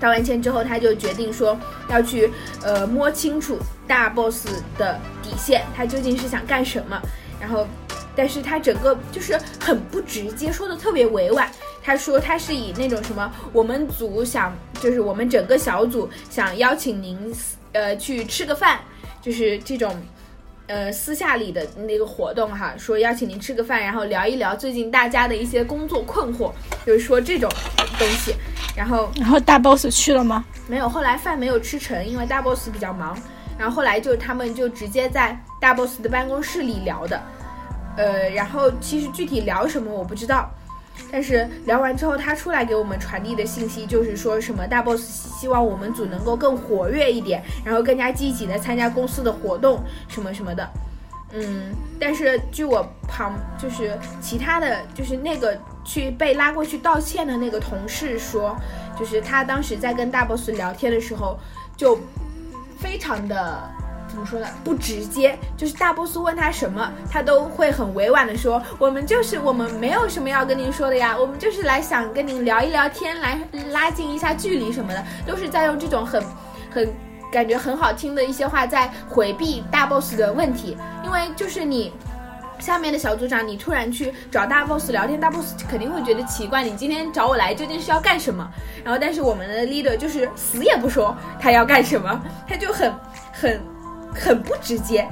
[0.00, 1.54] 道完歉之后，他就决定说
[1.90, 2.30] 要去
[2.64, 3.58] 呃摸清楚
[3.90, 4.46] 大 boss
[4.78, 7.02] 的底线，他究竟是想干什么。
[7.40, 7.66] 然后，
[8.14, 11.50] 但是他整个就是很不直接，说的特别委婉。
[11.82, 17.34] 他说他是以那种什么，我们组想就是我们整个小组想邀请您
[17.72, 18.78] 呃去吃个饭，
[19.20, 19.92] 就是这种
[20.68, 26.52] 呃私下里的那个活动哈，说邀请您吃个饭，然后聊一聊最近大家的一些工作困惑，
[26.86, 27.50] 就是说这种
[27.98, 28.36] 东西。
[28.76, 30.44] 然后，然后大 boss 去了吗？
[30.68, 33.18] 没有，后来饭没有吃成，因为大 boss 比较忙。
[33.60, 37.20] 然后后来就他们就直接在大 boss 的办公室里聊的，
[37.94, 40.48] 呃，然后其实具体聊什么我不知道，
[41.12, 45.02] 但是聊完之后他出来给我们传递的信息就是说什么大 boss
[45.38, 50.66] 希望我们组能够更活跃一点，然后更加积极的参加公司的活动什么什么的。
[51.34, 51.70] 嗯，
[52.00, 58.56] 但是据我旁就是其他的就是那个去被拉过去道歉的那个同事说，
[58.98, 61.38] 就是他当时在跟大 boss 聊天的时候，
[61.76, 62.00] 就
[62.80, 63.70] 非常的
[64.08, 64.46] 怎么说呢？
[64.64, 73.38] 不直接，就是大 boss 问他什么，他都会很委婉的说，我们就是我们没有什么要跟您说的呀，我们就是来想跟您聊一聊天，来
[73.70, 76.22] 拉近一下距离什么的，都是在用这种很
[76.70, 76.92] 很。
[77.32, 81.92] 感觉很好听的一些话，在回避大 boss 的问题，因为就是你
[82.60, 88.48] 下面的小组长，你突然去找大 boss 聊天，大 boss 肯定会觉得奇怪，你今天找我来究竟是要干什么？
[88.84, 92.92] 然后，但是我们的 leader 就是死也不说他要干什么，他就很
[93.32, 93.60] 很
[94.14, 95.08] 很不直接，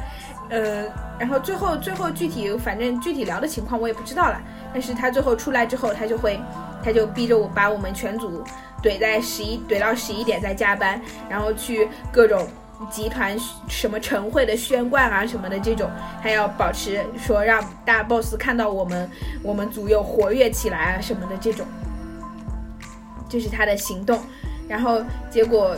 [0.50, 0.84] 呃，
[1.18, 4.40] 然后最后最后具体反正具体聊的情况我也不知道了，
[4.72, 6.38] 但是他最后出来之后，他就会
[6.84, 8.44] 他就逼着我把我们全组。
[8.80, 12.46] 怼在十一怼到十一点再加班，然后去各种
[12.90, 13.36] 集团
[13.68, 15.90] 什么晨会的宣贯啊什么的这种，
[16.22, 19.10] 还要保持说让大 boss 看到我们
[19.42, 21.66] 我们组又活跃起来啊什么的这种，
[23.28, 24.20] 就是他的行动。
[24.68, 25.76] 然后结果，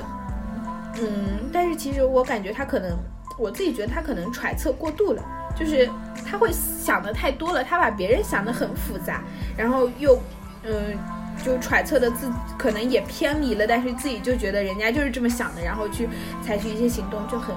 [1.00, 2.96] 嗯，但是其实我感觉他可能，
[3.38, 5.22] 我自己觉得他可能揣测过度了，
[5.58, 5.88] 就是
[6.26, 9.22] 他会想的太多了，他把别人想的很复杂，
[9.56, 10.18] 然后又
[10.64, 10.98] 嗯。
[11.44, 16.08] 就揣测的自可能也偏离了，但是自己就觉得人家就是这么想的，然后去
[16.44, 17.54] 采取一些行动就很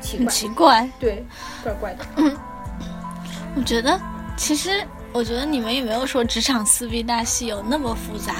[0.00, 1.24] 奇怪，奇怪，对，
[1.62, 2.04] 怪怪的。
[2.16, 2.36] 嗯，
[3.56, 4.00] 我觉得
[4.36, 8.36] 其实我觉得你们也没有说职场撕逼大戏有那么复杂。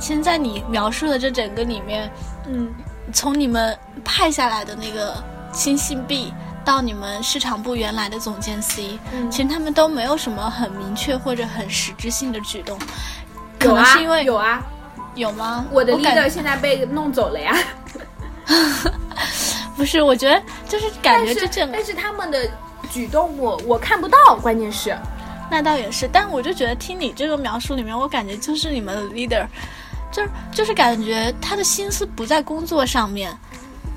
[0.00, 2.10] 现在你描述的这整个里面，
[2.46, 2.72] 嗯，
[3.12, 6.32] 从你们派下来的那个新信 B
[6.64, 8.98] 到你们市场部原来的总监 C，
[9.30, 12.78] 其实他们都没有什么很明确或者很实质性的举动。
[13.58, 14.62] 可能是因为有啊，
[15.14, 15.66] 有吗？
[15.70, 17.56] 我的 leader 现在被弄走了呀。
[19.76, 22.50] 不是，我觉得就是感觉这整，但是他们的
[22.90, 24.96] 举动我我看不到，关键是，
[25.50, 26.08] 那倒也是。
[26.12, 29.46] 但我就觉得听你这个描述里面，我感觉就是你们的 leader，
[30.10, 33.32] 就是就是感觉他的心思不在工作上面，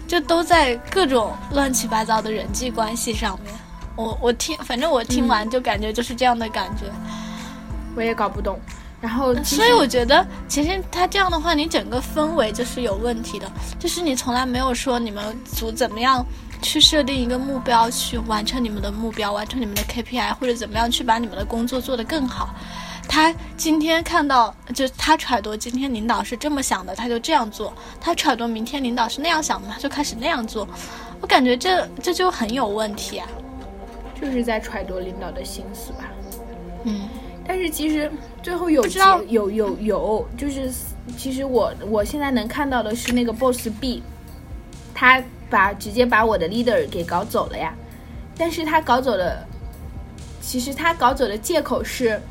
[0.08, 3.52] 就都在各种乱七八糟的人际关系上面。
[3.95, 6.86] 我我听，反正我听完就感觉就是这样的感觉。
[7.95, 8.60] 我也搞不懂。
[9.01, 16.23] 然后，所以我觉得其实他这样的话，你整个氛围就是有问题的，就是你从来没有说你们组怎么样
[16.61, 22.53] 去设定一个目标，去完成你们的目标，完成你们的 KPI，或者怎么样去把你们的工作做得更好。
[23.07, 30.67] 他今天看到，就他揣度今天领导是这么想的，他就这样做；他揣度明天领导是那样想的，他就开始那样做。
[31.19, 33.27] 我感觉这这就很有问题啊，
[34.21, 36.05] 就是在揣度领导的心思吧。
[36.83, 37.09] 嗯。
[37.47, 38.10] 但是其实
[38.41, 38.86] 最后有
[39.27, 40.71] 有有有，就是
[41.17, 44.01] 其实我我现在能看到的是那个 boss B，
[44.93, 47.73] 他把直接把我的 leader 给搞走了呀。
[48.38, 49.45] 但是他搞走了，
[50.39, 52.21] 其实他搞走的借口是，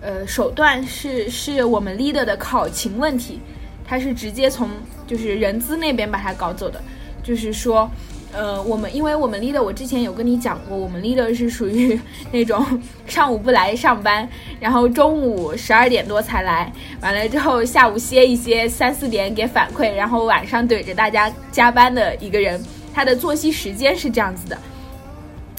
[0.00, 3.40] 呃，手段是是我们 leader 的考勤问题，
[3.84, 4.68] 他是直接从
[5.06, 6.80] 就是人资那边把他搞走的，
[7.22, 7.90] 就是说。
[8.32, 12.00] 呃，我们因为我们 leader，我之前有跟你讲过，我们 leader 是属于
[12.32, 12.64] 那种
[13.06, 14.26] 上午不来上班，
[14.58, 22.58] 然后中午十二点多才来，完了之后下午歇一歇，三四点给反馈，然后晚上怼着大家加班的一个人，
[22.94, 24.56] 他的作息时间是这样子的。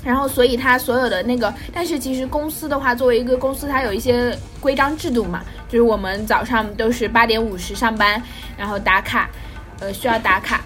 [0.04, 8.22] 然后，所以他所有的那个，但是其实公司的话，作为一个公司，它有一些规章制度嘛，就是我们早上都是八点五十上班，
[8.58, 9.30] 然后打卡，
[9.80, 10.62] 呃，需要打卡，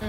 [0.00, 0.08] 嗯。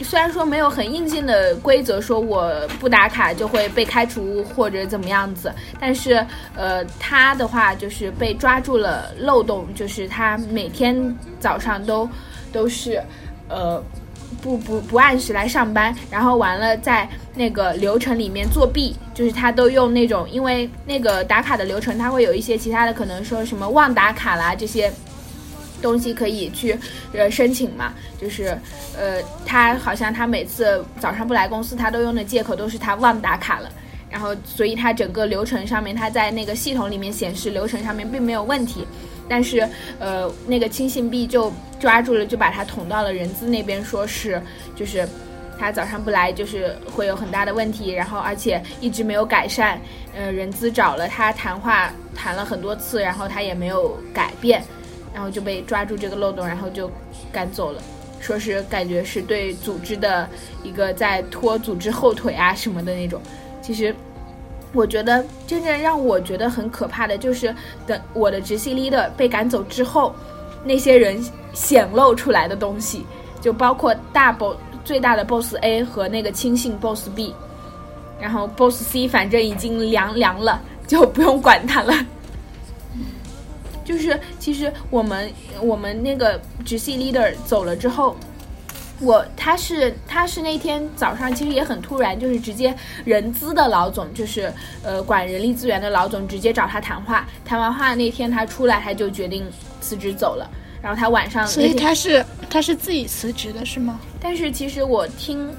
[0.00, 6.24] 虽然说没有很硬性的规则说我不打卡就会被开除或者怎么样子，但是
[6.56, 12.08] 呃，他的话就是被抓住了漏洞，就是他每天早上都
[12.52, 13.00] 都是
[13.48, 13.82] 呃
[14.42, 24.92] 不不不按时来上班，然后完了在那个流程里面作弊，就是他都用那种因为那个打卡的流程，他会有一些其他的可能说什么忘打卡啦这些。
[25.84, 26.74] 东西可以去
[27.12, 28.58] 呃申请嘛，就是
[28.98, 33.70] 呃他好像他每次早上不来公司，他都用的借口都是他忘打卡了，
[34.10, 38.86] 然后所以他整个流程上面他在那个系统里面显示流程上面并没有问题，
[39.28, 39.68] 但是
[39.98, 44.40] 呃那个亲信币就抓住了，就把他捅到了人资那边，说是
[44.74, 45.06] 就是
[45.58, 49.78] 他早上不来就是会有很大的问题，然后而且一直没有改善，
[50.16, 54.64] 呃人资找了他谈话谈了很多次，然后他也没有改变。
[55.14, 56.90] 然后就被抓住这个漏洞，然后就
[57.32, 57.80] 赶走了，
[58.20, 60.28] 说是感觉是对组织的
[60.64, 63.22] 一个在拖组织后腿啊什么的那种。
[63.62, 63.94] 其实，
[64.72, 67.54] 我觉得真正让我觉得很可怕的就是，
[67.86, 70.12] 等我的直系 leader 被赶走之后，
[70.64, 73.06] 那些人显露出来的东西，
[73.40, 77.32] 就包括大 boss 最大的 boss A 和那个亲信 boss B，
[78.20, 81.94] 然后 boss C 反正已经凉凉了，就不用管他了。
[83.84, 88.16] 就是其实我们我们那个直系 leader 走了之后，
[89.00, 94.50] 我他是他是那天早上其实也很突然，就是直接人资的老总，就是
[94.82, 99.44] 呃管人力资源的老总直接找他谈话，谈完话那天他出来他就决定
[99.80, 100.48] 辞职走了，
[100.80, 104.00] 然后他晚上所以他是他是自己辞职的是吗？
[104.18, 105.50] 但是其实我听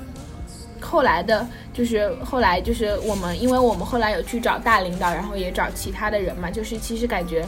[0.82, 7.46] 后来的，就是后来就是我们因为我们后来有去找大领导，然后也找其他的人嘛，就是其实感觉。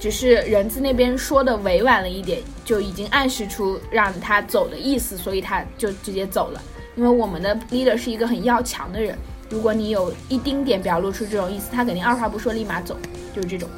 [0.00, 6.62] 只是人资那边说的委婉了一点，就已经暗示出让他走的意思，所以他就直接走了。
[6.96, 9.16] 因为我们的 leader 是一个很要强的人，
[9.50, 12.96] 如果你有一丁点表露出这种意思，他肯定二话不说立马走，
[13.36, 13.68] 就是这种。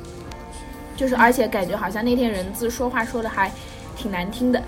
[0.97, 3.51] 就是而且感觉好像那天人资说话说的还
[3.97, 4.63] 挺难听的。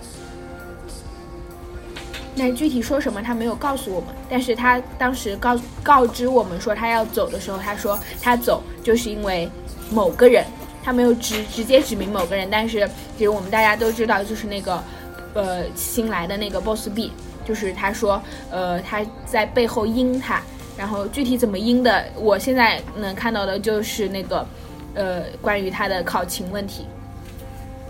[2.35, 9.49] 那具体说什么他没有告诉我们，但是他当时告告知我们说他要走的时候，他说他走就是因为
[9.88, 10.45] 某个人。
[10.85, 14.85] 他没有直直接指明某个人，但是其实我们大家都知道，就是那个，
[15.33, 17.11] 呃，新来的那个 boss B，
[17.44, 18.20] 就是他说，
[18.51, 20.42] 呃，他在背后阴他，
[20.77, 24.47] 然后具体怎么阴的，我现在能看到的就是那个，
[24.94, 26.87] 呃，关于他的考勤问题。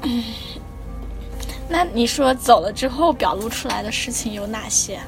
[1.69, 5.01] 那你说走了之后表露出来的事情有哪些？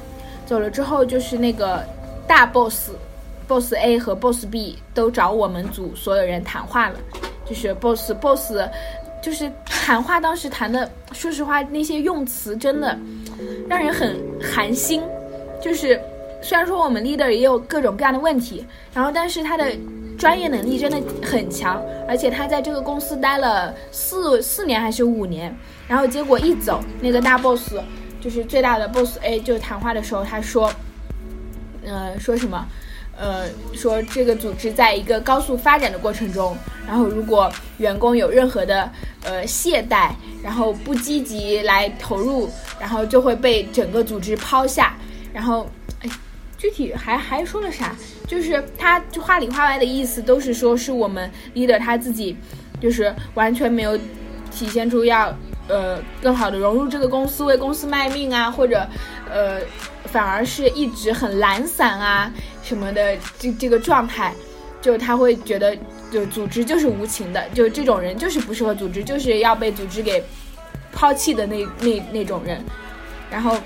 [0.45, 1.85] 走了之后就是那个
[2.27, 6.99] 大 boss，boss A 和 boss B 都找我们组所有人谈话了。
[7.49, 8.53] 就是 boss boss，
[9.23, 12.99] 就是谈话当时谈的，说实话那些用词真的
[13.69, 15.03] 让人很寒心。
[15.61, 16.01] 就是
[16.43, 19.65] 虽然说我们 leader 也有各种各样的问题，然后但是他的
[20.19, 25.55] 专业能力真的很强，而且他在这个公司待了四四年还是五年，
[25.89, 27.75] 然后结果一走，那个大 boss
[28.21, 30.71] 就是最大的 boss A 就谈话的时候他说，
[31.85, 32.67] 呃说什么？
[33.19, 38.91] 呃，说这个组织在一个高速发展的过程中，然后如果员工有任何的
[39.25, 40.11] 呃懈怠，
[40.43, 44.97] 然后不积极来投入，然后就会被整个组织抛下。
[45.33, 45.67] 然后，
[46.03, 46.11] 哎，
[46.59, 47.95] 具体还还说了啥？
[48.27, 52.37] 就是他就话里话外的意思都是说是我们 leader 他自己，
[52.81, 53.97] 就是完全没有
[54.51, 55.35] 体现出要
[55.69, 58.87] 呃更好的融入这个公司，为公司卖命啊，或者
[59.31, 59.61] 呃
[60.17, 64.33] 反而是一直很懒散啊什么的这这个状态，
[64.81, 65.77] 就他会觉得
[66.11, 70.25] 就组织就是无情的，就这种人就是不适合组织，就是要被组织给
[70.91, 72.65] 抛弃的那那那种人，
[73.31, 73.59] 然后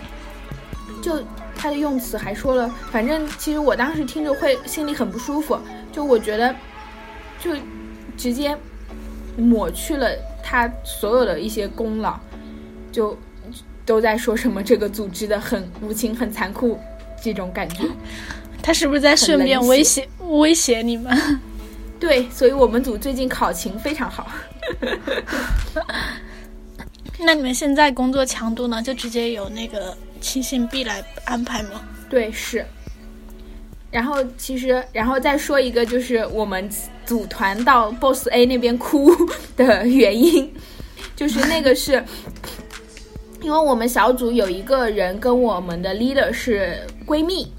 [1.00, 1.22] 就
[1.54, 5.56] 他的用词还说了，反正其实我当时听着会心里很不舒服，
[5.92, 6.52] 就我觉得
[7.38, 7.52] 就
[8.16, 8.58] 直接
[9.36, 10.08] 抹去了
[10.42, 12.18] 他所有的一些功劳，
[12.90, 13.16] 就
[13.90, 16.78] 都在说什么这个组织的很无情、很残酷
[17.20, 17.82] 这种感觉。
[18.62, 21.40] 他是不是在顺便威胁威胁你们？
[21.98, 24.30] 对，所以我们组最近考勤非常好。
[27.18, 28.80] 那你们现在工作强度呢？
[28.80, 31.82] 就直接由那个亲信 B 来安排吗？
[32.08, 32.64] 对，是。
[33.90, 36.70] 然后其实，然后再说一个，就是我们
[37.04, 39.10] 组团到 Boss A 那边哭
[39.56, 40.54] 的原因，
[41.16, 42.04] 就是那个是，
[43.42, 47.50] 因为我们小组有一个人跟我们的 leader 是闺蜜，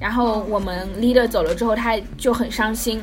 [0.00, 3.00] 然后我们 leader 走了之后，她就很伤心。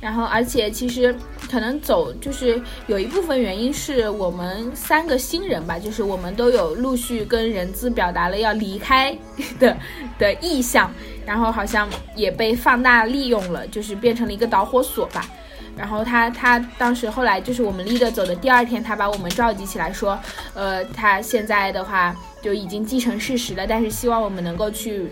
[0.00, 1.14] 然后，而且其实
[1.50, 9.14] 可能走就是有一部分原因是我们三个新人吧，就是我们都有陆续跟人资表达了要离开
[9.58, 9.76] 的
[10.18, 10.90] 的意向，
[11.26, 15.28] 然后好像也被放大利用了，就是变成了一个导火索吧。
[15.76, 20.18] 然后他他当时后来就是我们 leader 走的第二天，他把我们召集起来说，
[20.54, 25.10] 呃，他现在的话就已经既成事实了，但是希望我们能够去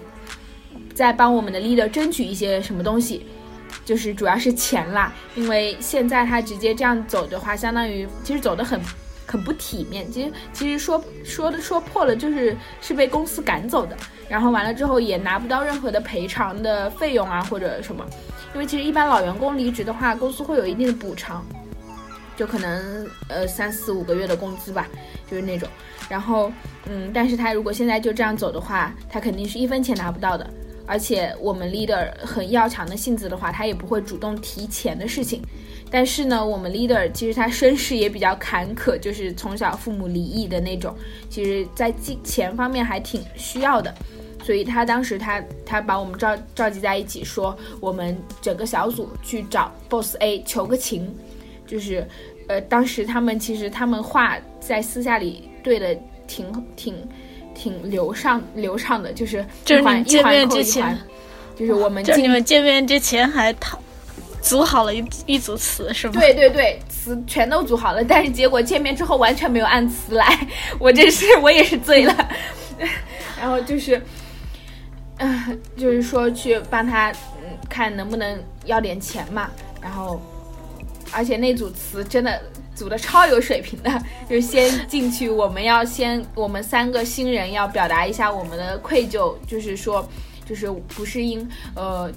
[0.95, 3.27] 再帮我们的 leader 争取一些什么东西。
[3.85, 8.79] 就是主要是钱啦，因为现在他直接这样走的话，相当于其实走的很
[9.27, 10.11] 很不体面。
[10.13, 13.97] 其实其实说说的说破了，就是是被公司赶走的。
[14.29, 18.05] 然后完了之后也拿不到任何的赔偿的费用啊或者什么。
[18.55, 21.45] 因为其实一般老员工离职的话，公司会有一定的补偿，
[22.37, 24.89] 就可能呃三四五个月的工资吧，
[25.31, 25.69] 就是那种。
[26.09, 26.51] 然后
[26.87, 30.49] 嗯，但是他如果现在就这样走的话，他肯定是一分钱拿不到的。
[30.87, 35.43] 而且我们 leader 很要强的性子的话，他也不会主动提钱的事情。
[35.91, 40.95] 但是呢，我们 leader 其实他身世也比较坎坷，就是从小父母离异的那种，
[41.29, 43.95] 其实在金钱方面还挺需要的。
[44.49, 51.15] 所以他当时他他把我们召召集在一起，说我们整个小组去找 boss A 求个情，
[51.67, 52.09] 就是
[52.49, 55.95] 呃，当时他们其实他们话在私下里对的
[56.27, 56.97] 挺挺。
[57.55, 60.97] 挺流畅流畅的，就是就是你见面之前，
[61.59, 63.77] 就是我们就你们见面之前还讨
[64.41, 66.13] 组好了一一组词是吗？
[66.15, 70.47] 对对对，词全都组好了，但是结果见面之后完全没有按词来，
[70.79, 72.15] 我真是我也是醉了。
[73.37, 74.01] 然后就是，
[75.19, 79.51] 嗯， 就是说去帮他嗯看能不能要点钱嘛，
[79.81, 80.21] 然后
[81.13, 82.41] 而且那组词真的。
[82.79, 83.91] 组的超有水平的，
[84.31, 90.09] 就是先进去，我们要先，我们三个新人要表达一下我们的愧疚，就是说，
[90.47, 92.09] 就是不是因，呃，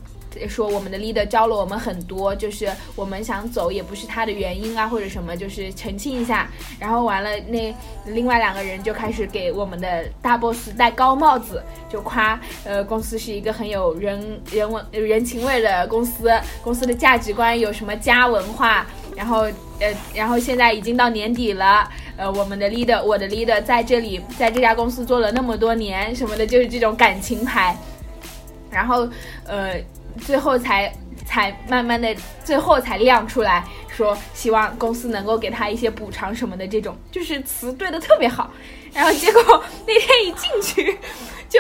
[0.48, 6.50] 说我们的 leader 教了我们很多，就是我们想走也不是他的原因啊，或者什么，就是澄清一下。
[6.80, 7.74] 然后完了，那
[8.06, 16.32] 另外两个人就开始给我们的大 boss 戴高帽子，就夸，呃，公司是一个很有人人文人情味的公司，
[16.63, 18.86] 公司的价值观有什么家文化。
[19.13, 19.41] 然后，
[19.80, 27.78] 呃，然后现在已经到年底了，呃，我们的 leader，我的 leader 在这里，在这家公司做了那么多年，什么的，就是这种感情牌。
[28.72, 29.06] 然后，
[29.46, 29.76] 呃，
[30.19, 30.91] 最后才
[31.26, 38.52] 才慢慢的，最后才亮出来说，希望公司能够给他一些补偿什么的，这种就是词对的特别好。
[38.93, 40.97] 然后结果那天一进去，
[41.47, 41.60] 就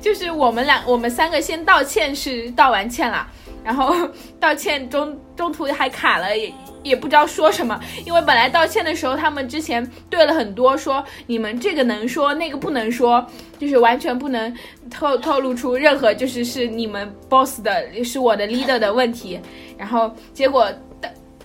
[0.00, 3.24] 就是我们俩，我们三个先道歉，是道完歉了，
[3.66, 3.92] 然后
[4.38, 6.38] 道歉中中途还卡了。
[6.38, 6.52] 也
[6.84, 13.26] 也不知道说什么，因为本来道歉的时候，他们之前对了很多，说你们这个能说，那个不能说，
[13.58, 14.56] 就是完全不能
[14.88, 19.40] 透透露出任何就是是你们 boss 的，是我的 leader 的问题。
[19.76, 20.72] 然后结果，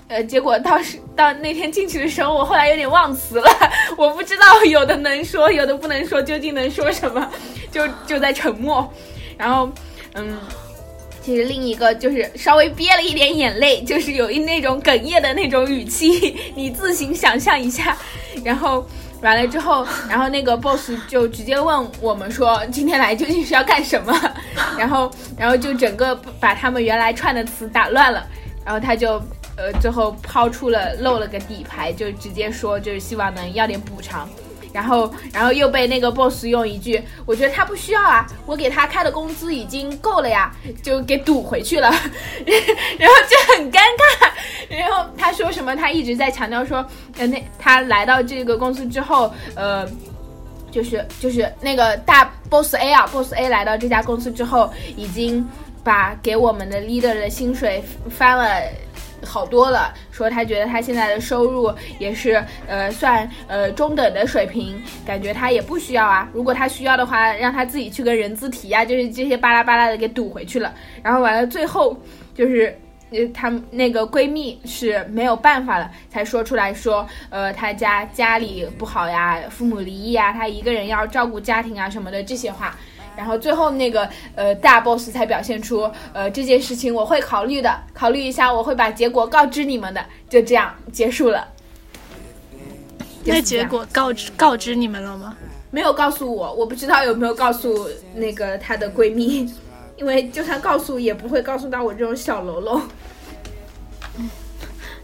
[0.10, 3.50] 呃，结果到是到那天进去的时候，我后来有点忘词了，
[3.98, 7.28] 我不知道有的能说，有的不能说，究竟能说什么，
[7.72, 8.88] 就就在沉默。
[9.40, 9.68] 然后，
[10.14, 10.38] 嗯。
[11.22, 17.96] 其实另一个就是稍微憋了一点眼泪，就是有一那种哽咽的那种语气，你自行想象一下。
[18.44, 18.86] 然后
[19.22, 24.14] 完了之后，然后那个 boss 就直接问我们说：“今天来究竟是要干什么？”
[24.78, 28.26] 然后，然后就整个把他们原来串的词打乱了。
[28.66, 29.14] 然后他就
[29.58, 34.28] 呃最后抛出了露了个底牌，就直接说就是希望能要点补偿。
[34.74, 40.52] 然后然后又被那个 boss 用一句“我觉得他不需要啊，我给他开的工资已经够了呀”，
[40.82, 41.90] 就给堵回去了，
[42.98, 44.30] 然后就很尴尬。
[44.70, 45.76] 然后他说什么？
[45.76, 46.86] 他一直在强调说，
[47.18, 49.88] 呃，那他来到这个公司之后，呃。
[50.72, 55.46] 就是就是那个大 boss A 啊，boss A 来到这家公司之后，已经
[55.84, 58.50] 把给我们的 leader 的薪水翻了
[59.26, 59.94] 好多了。
[60.12, 66.30] 说他觉得他现在的收入也是呃算呃中等的水平，感觉他也不需要啊。
[66.34, 70.74] 如果他需要的话，让他自己去跟人资提啊，就是这些巴拉巴拉的给堵回去了。
[71.02, 71.98] 然后完了，最后
[72.34, 72.78] 就是。
[73.14, 82.74] 呃，她那个闺蜜是没有办法了，才说出来说，呃，她家家里不好呀，父母离异啊，她一个人要照顾家庭啊什么的这些话，
[83.16, 91.48] 然后最后那个呃大 boss 才表现出，呃这件事情我会考虑的，考虑一下，我会把结果告知你们的，就这样结束了。
[93.24, 95.36] 那结果告知告知你们了吗？
[95.70, 99.52] 没有告诉我，我不知道有没有告诉那个她的闺蜜。
[99.98, 102.82] 因为就算告诉，也不会告诉到我这种小喽啰。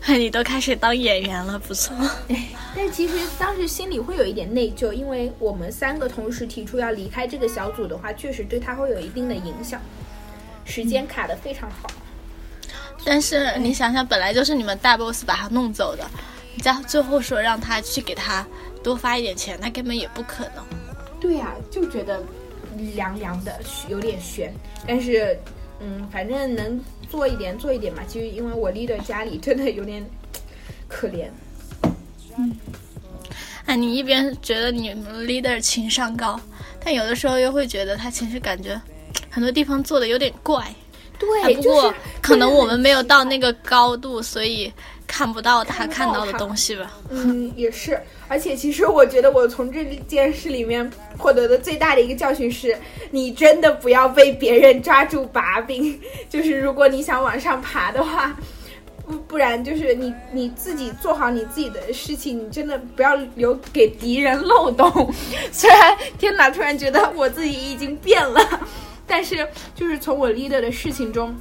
[0.18, 1.96] 你都开始当演员了，不错。
[2.30, 9.82] 哎， 但其实当时心里会有一点内疚，因为我们三个同时提出要离开这个小组的话，确实对他会有一定的影响。
[10.64, 11.90] 时间卡的非常好。
[13.04, 16.06] 但是你想想，本来就是你们大 boss 把他弄走的，
[16.56, 18.46] 你在最后说让他去给他
[18.82, 20.64] 多发一点钱，那根本也不可能。
[21.20, 22.24] 对呀，就觉得。
[22.94, 24.54] 凉凉的，有点悬，
[24.86, 25.36] 但是，
[25.80, 28.04] 嗯，反正能做一点做一点嘛。
[28.08, 30.06] 其实因为我 leader 家里真的有点
[30.88, 31.28] 可怜，
[32.38, 32.56] 嗯，
[33.66, 36.40] 哎，你一边觉得你们 leader 情商高，
[36.84, 38.80] 但有的时候又会觉得他其实感觉
[39.30, 40.74] 很多地方做的有点怪。
[41.20, 44.72] 对，不过可能我们没有到那个高度，所以。
[45.08, 46.92] 看不到他看到的东西吧？
[47.10, 48.00] 嗯，也是。
[48.28, 50.88] 而且，其实我觉得我从这件事里面
[51.18, 52.78] 获得的最大的一个教训是，
[53.10, 55.98] 你真的不要被别人抓住把柄。
[56.30, 58.36] 就是如果你想往上爬的话，
[59.06, 65.12] 不不然就是你你自己做好你自己的事情，你真的不要留给敌人漏洞。
[65.54, 68.42] 虽然天哪，突然觉得我自己已经变了，
[69.08, 71.34] 但是就是从我 leader 的事情中。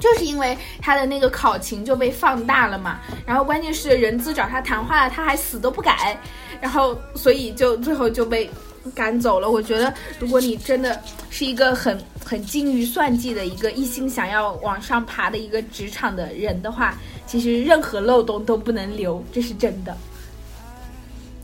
[0.00, 6.18] 就是因为他的那个考勤就被放大了嘛，然后关键是人资找他谈话了，他还死都不改，
[6.60, 8.50] 然后所以就最后就被
[8.94, 9.48] 赶走了。
[9.48, 16.96] 我觉得如果你真的是一个很很精于算计的一个一心想要往上爬的一个职场的人的话，
[17.26, 19.96] 其实任何漏洞都不能留，这是真的。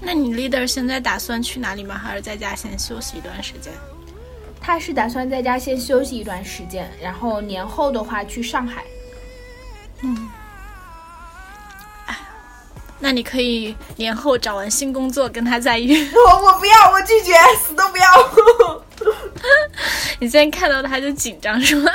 [0.01, 1.97] 那你 leader 现在打算去哪里吗？
[1.97, 3.73] 还是在家先休息一段时间？
[4.67, 8.85] 他是打算在家先休息一段时间，然后年后的话去上海。
[10.03, 10.29] 嗯，
[12.07, 12.19] 哎，
[12.99, 15.97] 那你可以年后找完新工作跟他再约。
[16.13, 18.83] 我我不要，我拒绝，死都不要。
[20.19, 21.93] 你现在看到他就紧张是吗？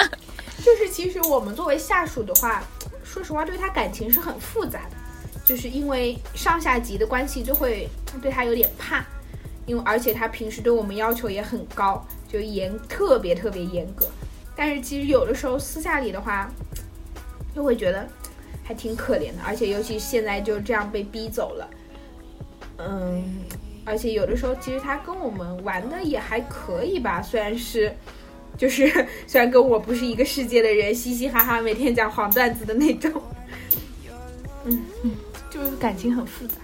[0.63, 2.63] 就是其实我们作为下属的话，
[3.03, 4.95] 说实话对他感情是很复杂的，
[5.43, 7.89] 就是因为上下级的关系就会
[8.21, 9.03] 对他有点怕，
[9.65, 12.01] 因为而且他平时对我们要求也很高。
[12.31, 14.07] 就严特别特别严格，
[14.55, 16.49] 但是其实有的时候私下里的话，
[17.53, 18.07] 就会觉得
[18.63, 21.69] 还挺可怜的，而且尤其现在就这样被逼走了，
[22.77, 23.23] 嗯，
[23.83, 27.93] 而且有的时候其实他跟我们玩的也还可以吧，虽然是
[28.57, 28.87] 就是
[29.27, 33.11] 虽然跟我不是一个世界的人，嘻嘻哈哈每天讲黄段子的那种，
[34.63, 34.81] 嗯，
[35.49, 36.55] 就是感情很复杂。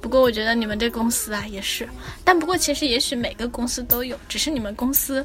[0.00, 1.88] 不过我觉得你们这公司啊也是，
[2.24, 5.24] 但不过其实也许每个公司都有，只是你们公司，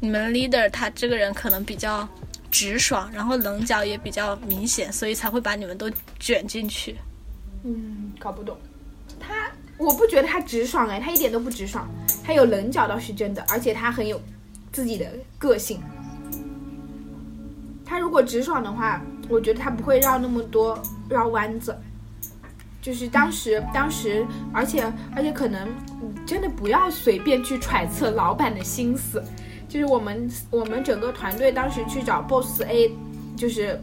[0.00, 2.08] 你们 leader 他这个人可能比较
[2.50, 6.96] 直爽，然后棱角也比较明显，所以才会把你们都卷进去。
[7.64, 8.56] 嗯，搞不懂，
[9.20, 11.88] 他我不觉得他直爽哎，他一点都不直爽，
[12.24, 14.20] 他有棱角倒是真的，而且他很有
[14.72, 15.06] 自己的
[15.38, 15.80] 个性。
[17.84, 21.76] 他如果直爽的话，我觉得他不会绕那么多绕弯子。
[22.84, 24.84] 就是当时，当时，而且，
[25.16, 25.66] 而且可能，
[26.26, 29.24] 真的不要随便去揣测老板的心思。
[29.66, 32.94] 就是我们，我们整个团队当时去找 boss A，
[33.38, 33.80] 就是，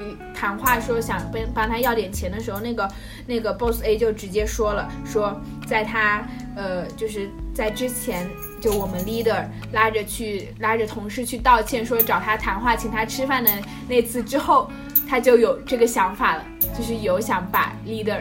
[0.00, 2.90] 嗯谈话说想帮帮他要点钱的时候，那个
[3.24, 6.26] 那个 boss A 就直接说了，说在他
[6.56, 8.28] 呃，就是在之前，
[8.60, 13.50] 就我们 leader 拉着去拉着同事去道歉，说找他谈话，请他吃饭的
[13.88, 14.68] 那次之后。
[15.08, 16.44] 他就有这个想法了，
[16.76, 18.20] 就是有想把 leader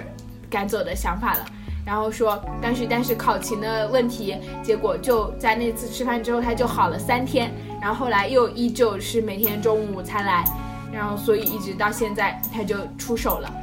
[0.50, 1.46] 赶走的想法了。
[1.86, 7.52] 然后说，但是但是考勤的问题，结果就在那次吃饭之后，他就好了三天。
[7.80, 10.44] 然后后来又依旧是每天中午才来，
[10.92, 13.54] 然后所以一直到现在他就出手了。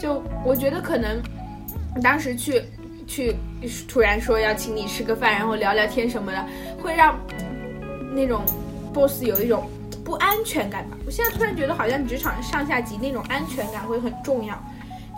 [0.00, 1.20] 就我觉得可能
[2.02, 2.62] 当时去
[3.06, 3.36] 去
[3.86, 6.46] 突然说要请你吃个饭，然后聊聊天什么的，
[6.82, 7.18] 会让
[8.14, 8.42] 那种
[8.94, 9.68] boss 有一种
[10.08, 10.96] 不安全感吧。
[11.04, 14.58] 我现在突然觉得，好像职场上下级那种安全感会很重要，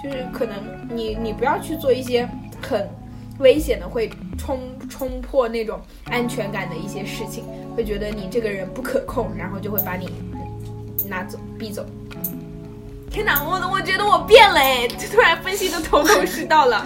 [0.03, 0.57] 就是可能
[0.89, 2.29] 你你不要去做一些
[2.61, 2.91] 很
[3.39, 7.45] 危险的，会冲冲破那种安全感的一些事情，
[7.77, 10.11] 会觉得你这个人不可控，然后就会把你
[11.07, 11.87] 拿走逼走。
[13.09, 16.85] 天哪，我我觉得我变了哎，突然分析的头头是道了。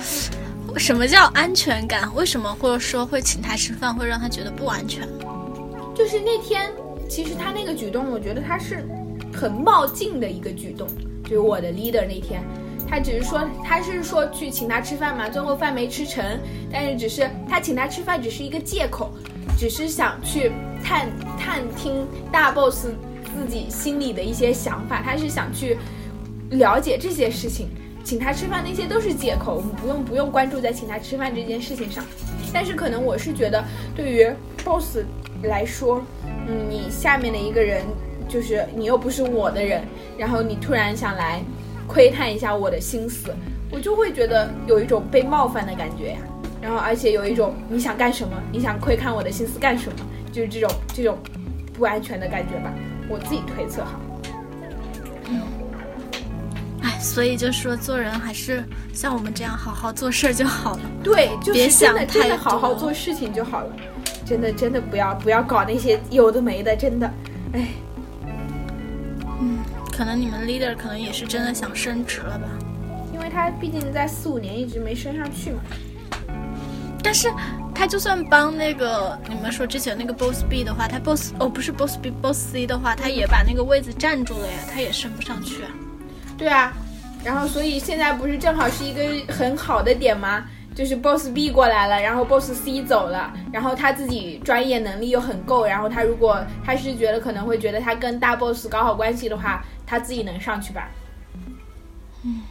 [0.77, 2.15] 什么叫安全感？
[2.15, 5.09] 为什么或者说会请他吃饭会让他觉得不安全？
[5.95, 6.71] 就是那天，
[7.15, 8.85] 其实他那个举动，我觉得他是
[9.33, 10.85] 很冒进的一个举动。
[11.31, 12.43] 就我的 leader 那天，
[12.89, 16.25] 他只是说他是说去请他吃饭嘛，最后饭没吃成，
[16.73, 19.13] 但是只是他请他吃饭只是一个借口，
[19.57, 20.51] 只是想去
[20.83, 21.09] 探
[21.39, 22.87] 探听大 boss
[23.33, 25.79] 自己心里的一些想法，他是想去。
[26.51, 27.69] 了解这些事情，
[28.05, 32.05] 请他吃饭那些都是借口，我们不用不用关注在请他吃饭这件事情上。
[32.53, 33.65] 但是可能我是觉得，
[33.97, 34.29] 对于
[34.65, 34.99] boss
[35.45, 36.03] 来说，
[36.47, 37.85] 嗯，你下面的一个人
[38.29, 39.83] 就是你又不是我的人，
[40.19, 41.43] 然后你突然想来
[41.87, 43.35] 窥探一下我的心思，
[43.71, 46.19] 我就会觉得有一种被冒犯的感觉呀。
[46.61, 49.99] 然后而且有一种你想干什么，你想窥看我的心思干什么，
[50.33, 51.19] 就是这种这种
[51.75, 52.73] 不安全的感觉吧，
[53.09, 54.01] 我自己推测哈。
[56.83, 60.81] 哎所以就说做人还是像我们这样好好做事儿就好了。
[61.03, 63.77] 对，就别想太真的好好做事情就好了。
[64.25, 67.07] 真的真的不要不要搞那些有的没的，真的，
[67.53, 67.69] 哎。
[69.41, 69.59] 嗯，
[69.93, 72.49] 可能你们 leader 可能也是真的想升职了吧？
[73.13, 75.61] 因为他毕竟在四五年一直没升上去嘛。
[77.03, 77.29] 但是
[77.75, 85.71] 他就算帮那个你们说之前那个 boss B 的话，他 boss 哦不是 boss B，boss C 的话，他也把那个位子占住了呀，他也升不上去啊。
[86.39, 86.73] 对啊。
[87.23, 90.45] 然后，所以现在不是正好是一个很好的点吗？
[90.75, 100.91] 就是 boss B 过来了，然后 boss C 走了，然后他自己专业能力又很够，然后他如果他是觉得可能会觉得他跟大 boss 搞好关系的话，他自己能上去吧？
[102.25, 102.43] 嗯。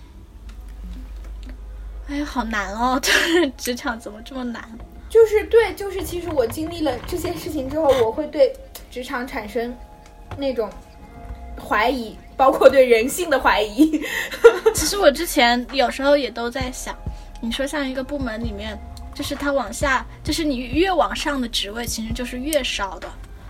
[2.07, 2.99] 哎呀，好难哦！
[3.03, 4.61] 就是职场怎么这么难？
[5.09, 8.53] 就是对，就是其实我经历了这些事情之后，我会对
[8.89, 9.76] 职场产生
[10.38, 10.69] 那种
[11.61, 12.17] 怀疑。
[12.36, 14.01] 包括对人性的怀疑。
[14.74, 16.97] 其实我之前有时候也都在想，
[17.44, 18.80] 你说像一个部门里面，
[19.14, 23.08] 就是它往下，就是你越往上的职位，其实就是越少的。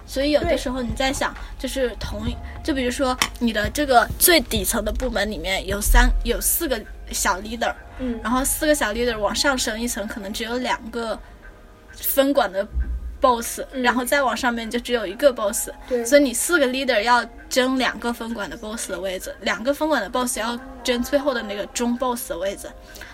[0.08, 2.24] 所以有的时候你在想，就是同，
[2.64, 11.18] 就比如说你的这个最底层的部门里面有三有四个小 leader，嗯，然后四个小 leader 往上升一层，可能只有两个
[11.94, 12.68] 分管的。
[13.24, 15.70] boss，然后再往上面就只有一个 boss，
[16.06, 22.68] 所以你四个 leader 要争两个分管的 boss 的位置，两个分管的 boss 要争最后的那个中 boss 的位置。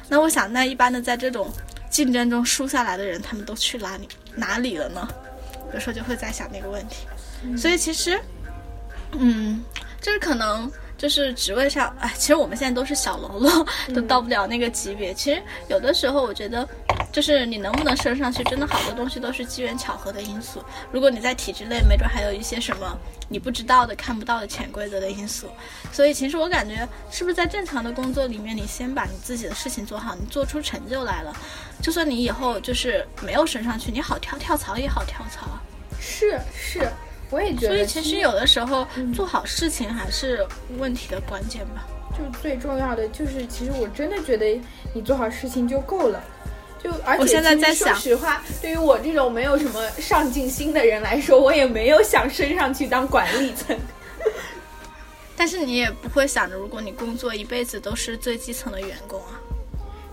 [0.10, 1.50] 那我想，那一般的在这种
[1.90, 5.08] 竞争中输下来的人，他们都去哪里哪里了呢？
[5.74, 7.06] 有时候就会在想那个问题。
[7.56, 8.20] 所以其实，
[9.12, 9.64] 嗯，
[10.02, 10.70] 就是可能。
[11.00, 15.14] 就是职位上，哎，其实我们现在都是小喽啰，都到不了那个级别。
[15.14, 16.68] 其实有的时候，我觉得，
[17.10, 20.62] 就是你能不能升上去，真的好多东西都是机缘巧合的因素。
[20.92, 22.98] 如果你在体制内，没准还有一些什么
[23.30, 25.48] 你不知道的、看不到的潜规则的因素。
[25.94, 31.34] 所以，其实我感觉，是不是在正常的工作里面，你先把你自己的事情做好，你做出成就来了，
[31.82, 35.64] 就算你以后就是没有升上去，你好跳跳槽也好跳槽啊。
[35.98, 36.92] 是是。
[37.30, 40.46] 我也觉得，所以其实有的时候做好事情还是
[40.78, 41.88] 问题的关键吧。
[42.18, 44.60] 就最重要的就是，其实我真的觉得
[44.94, 46.24] 你做好事情就够了。
[46.82, 53.78] 就而且，我现在在想，说实话，对于我这种没有什么上进心的人来说，我也没有想升上去当管理层。
[55.36, 59.40] 但是你也不会想着，如果你工作一辈子都是最基层的员工啊。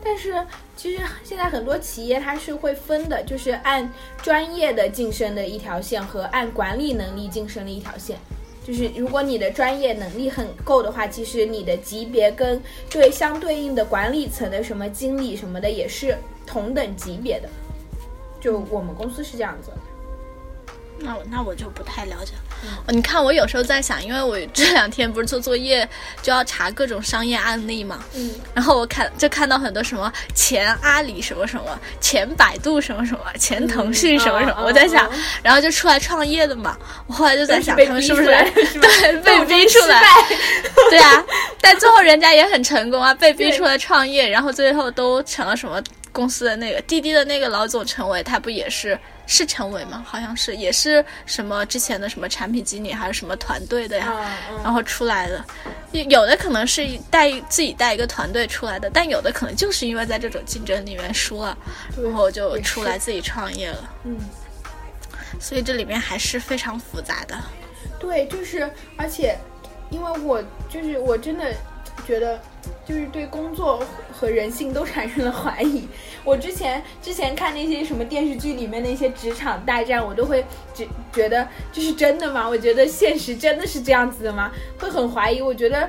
[0.06, 0.32] 但是
[0.76, 3.92] 其实现在很多企业它是会分的，就是按
[4.22, 8.16] 专业的晋升的一条线和按管理能力晋升的一条线。
[8.64, 17.48] 就是如果你的专业能力很够的话，其实你的级别跟对相对应的管理层的什么经理什么的也是同等级别的。
[18.40, 19.72] 就我们公司是这样子。
[20.98, 22.40] 那我那我就不太了解了。
[22.88, 25.86] 你看，我有时候在想，因为我这两天不是做作业，
[26.22, 28.02] 就要查各种商业案例嘛。
[28.14, 28.34] 嗯。
[28.54, 34.62] 然后我看就看到很多什么前阿里什么什么，前百度什么什么，前腾讯什么什么。
[34.64, 35.08] 我在想，
[35.42, 36.76] 然后就出来创业的嘛。
[37.06, 38.26] 我后来就在想，他们是不是
[38.80, 40.02] 对被逼出来？
[40.90, 41.22] 对啊，
[41.60, 48.98] 但最后人家也很成功啊，被逼出来创业，然后最后都成了什么公司的那个滴滴的那个老总，陈伟，他不也是？
[49.26, 50.04] 是陈伟吗？
[50.06, 54.14] 好像是，也是什么之前的什么产品经理还是什么团队的呀？
[54.62, 55.44] 然后出来的，
[55.92, 61.58] 有的可能是带自己带一个团队出来的，但有的可能就是因为在这种竞争里面输了，
[62.00, 63.90] 然后就出来自己创业了。
[64.04, 64.16] 嗯，
[65.40, 67.36] 所以这里面还是非常复杂的。
[67.98, 69.36] 对，就是而且，
[69.90, 71.52] 因为我就是我真的
[72.06, 72.40] 觉得，
[72.86, 75.88] 就是对工作和人性都产生了怀疑。
[76.26, 82.48] 我之前之前看那些什么电视剧里面那些职场大战，我都会觉觉得这是真的吗？
[82.48, 84.50] 我觉得现实真的是这样子的吗？
[84.80, 85.40] 会很怀疑。
[85.40, 85.88] 我觉得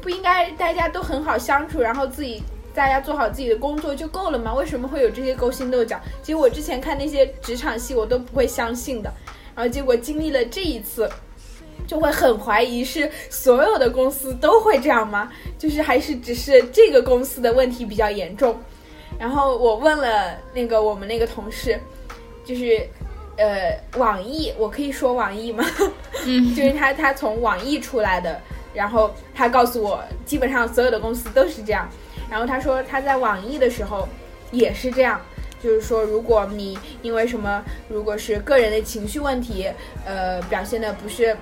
[0.00, 2.40] 不应该大家都很好相处，然后自己
[2.72, 4.54] 大家做好自己的工作就够了吗？
[4.54, 6.00] 为什么会有这些勾心斗角？
[6.22, 9.12] 其实我之前看那些职场戏，我都不会相信的。
[9.56, 11.10] 然后结果经历了这一次。
[11.86, 15.30] 就会很怀疑是所有的公司都会这样吗？
[15.58, 18.58] 就是还是只是这个公司的问题比较严重。
[19.18, 21.78] 然后我问了那个我们那个同事，
[22.44, 22.86] 就是
[23.36, 25.64] 呃网易，我可以说网易吗？
[26.26, 28.40] 嗯， 就是他他从网易出来的，
[28.74, 31.88] 然后他告诉我，基本上所有的公司都是这样。
[32.30, 34.08] 然后他说他在网易的时候
[34.50, 35.20] 也是这样，
[35.62, 39.68] 就是说如果你因为什么，如果是个人的情绪问题，
[40.04, 41.36] 呃表现的不是。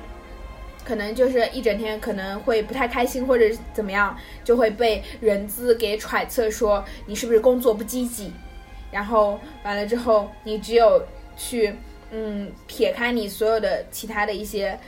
[0.85, 8.33] 可能就是一整天可能会不太开心或者怎么样，就会被人资给揣测说你是不是工作不积极，
[8.91, 11.03] 然后完了之后你只有
[11.37, 11.75] 去
[12.11, 14.79] 嗯撇开你所有的其他的一些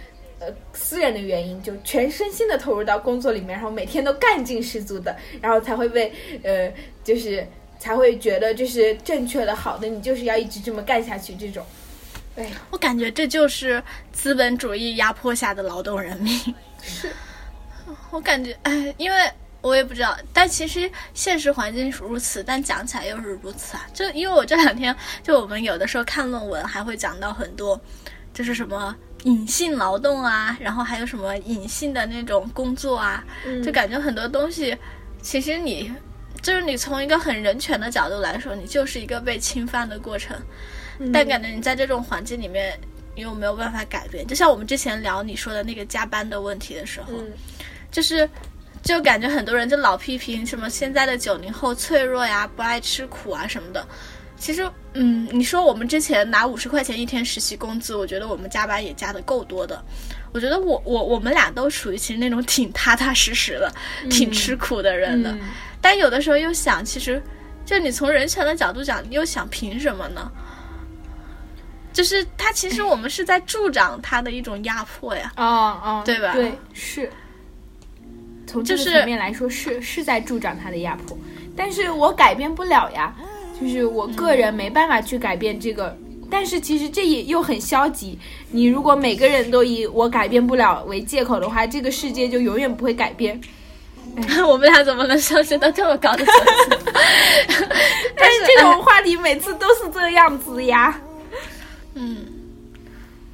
[0.41, 6.73] 呃私人的原因，就全身心的投入到工作里面，然后每天都干劲十足的，然后才会被呃
[7.03, 7.47] 就是
[7.79, 11.65] 才会觉得这是正确的好的，你就是要一直这么干下去这种。
[12.35, 13.83] 对，我感觉这就是
[14.13, 16.37] 资本主义压迫下的劳动人民。
[16.83, 17.11] 是，
[18.11, 19.31] 我感觉，哎，因为
[19.61, 23.87] 我也不知道，但其实现实环境是如此，但讲起来又是如此啊。
[23.95, 27.81] 就因为我这两天，就我们有的时候看论文，还会讲到很多，
[28.33, 33.25] 就是什么隐性劳动啊，然后还有什么隐性的那种工作啊，
[33.65, 34.77] 就感觉很多东西，
[35.23, 35.91] 其实你
[36.43, 40.37] 就是你从一个很人权的角度来说，你就是一个被侵犯的过程。
[41.13, 42.79] 但感觉你在这种环境里面，
[43.15, 44.27] 你又没有办法改变。
[44.27, 47.13] 就像我们之前聊你说的那个加班的问题的时候，
[47.91, 48.29] 就是，
[48.83, 53.87] 就感觉很多人就老批评什么现在的九零后脆弱呀，不爱吃苦啊什么的。
[54.37, 59.83] 其实，嗯，你说我们之前拿五十块钱一天实习工资，我觉得我们加班也加的够多的。
[60.33, 63.73] 我觉得我我我们俩都属于其实那种挺踏踏实实的、
[64.11, 65.35] 挺吃苦的人的。
[65.81, 67.23] 但有的时候又想，其实
[67.65, 70.31] 就你从人权的角度讲，你又想凭什么呢？
[71.95, 75.45] 就是他，其实我们是在助长他的一种压迫呀，哦
[75.83, 76.33] 哦，对吧？
[76.35, 77.11] 对，是。
[78.47, 81.17] 从这个层面来说，是是在助长他的压迫，
[81.57, 83.15] 但是我改变不了呀，
[83.59, 85.97] 就是我个人没办法去改变这个。
[86.31, 88.19] 但是其实这也又很消极。
[88.51, 93.41] 你如果每个人都以我改变不了为借口的话，这个世界就永远不会改变。
[94.47, 97.69] 我们俩怎么能上升到这么高的层次？
[98.17, 101.01] 但是这种话题每次都是这样子呀。
[101.95, 102.27] 嗯，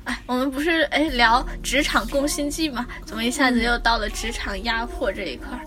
[0.05, 2.87] 哎，我们不是哎聊职场攻心计吗？
[3.05, 5.61] 怎么一下子又到了职场压迫这一块儿？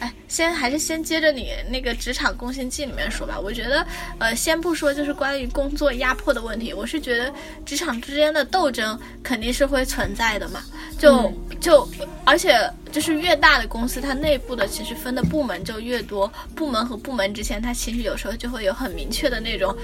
[0.00, 3.38] 哎，先还是先接着你那个职场攻心计里面说吧。
[3.38, 3.86] 我觉得，
[4.18, 7.32] 呃，先不说就是关于工作压迫的问题，我是觉得
[7.64, 10.62] 职场之间的斗争肯定是会存在的嘛。
[10.98, 11.88] 就就
[12.24, 19.74] 而且就是越大的公司，它内部的其实分的部门就越多，部门和部门之间，它其实有时候就会有很明确的那种。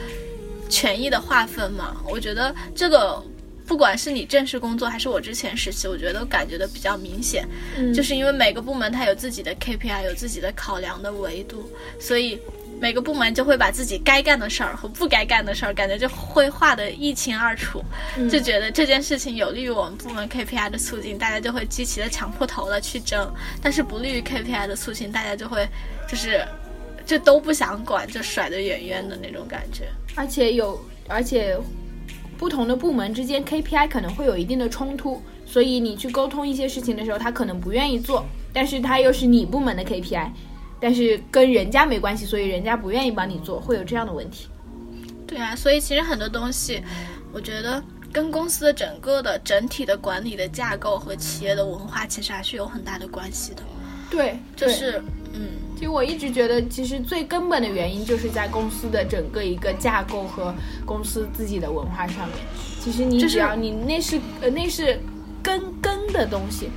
[0.70, 3.22] 权益的划分嘛，我觉得这个
[3.66, 7.46] 不管是你正式工作还是我之前实习，我觉得都感觉的比较明显，
[7.94, 12.40] 就是因为每个部门它有自己的 KPI，有自己的考量的维度，所以
[12.80, 17.84] 每个部门就会把自己该干的事儿和不该干的事儿，感觉就会画的一清二楚，
[18.30, 23.28] 就觉得这件事情有利于我们部门 KPI 的促进，大家就会积极的抢破头了去争；
[23.62, 25.68] 但是不利于 KPI 的促进，大家就会
[26.08, 26.42] 就是
[27.10, 29.88] 就都不想管，就甩得远远的那种感觉。
[30.14, 31.58] 而且有，而且
[32.38, 40.30] 不同的部门之间 KPI 可能会有一定的冲突，所以你去沟通一些事情的时候，他可能不愿意做，但是他又是你部门的 KPI，
[40.78, 44.46] 但是跟人家没关系，所以人家不愿意帮你做，会有这样的问题。
[45.26, 46.80] 对啊，所以其实很多东西，
[47.32, 47.82] 我觉得
[48.12, 53.64] 跟公司的整个的整体的管理的架构和企业的文化其实还是有很大的关系的。
[54.08, 55.02] 对，就是
[55.32, 55.58] 嗯。
[55.80, 60.54] 其实我一直觉得，其实最根本的原因就是在公司的整个一个架构和
[60.84, 62.36] 公司自己的文化上面。
[62.78, 65.00] 其实你只要你那是呃那是
[65.42, 66.68] 根根的东西。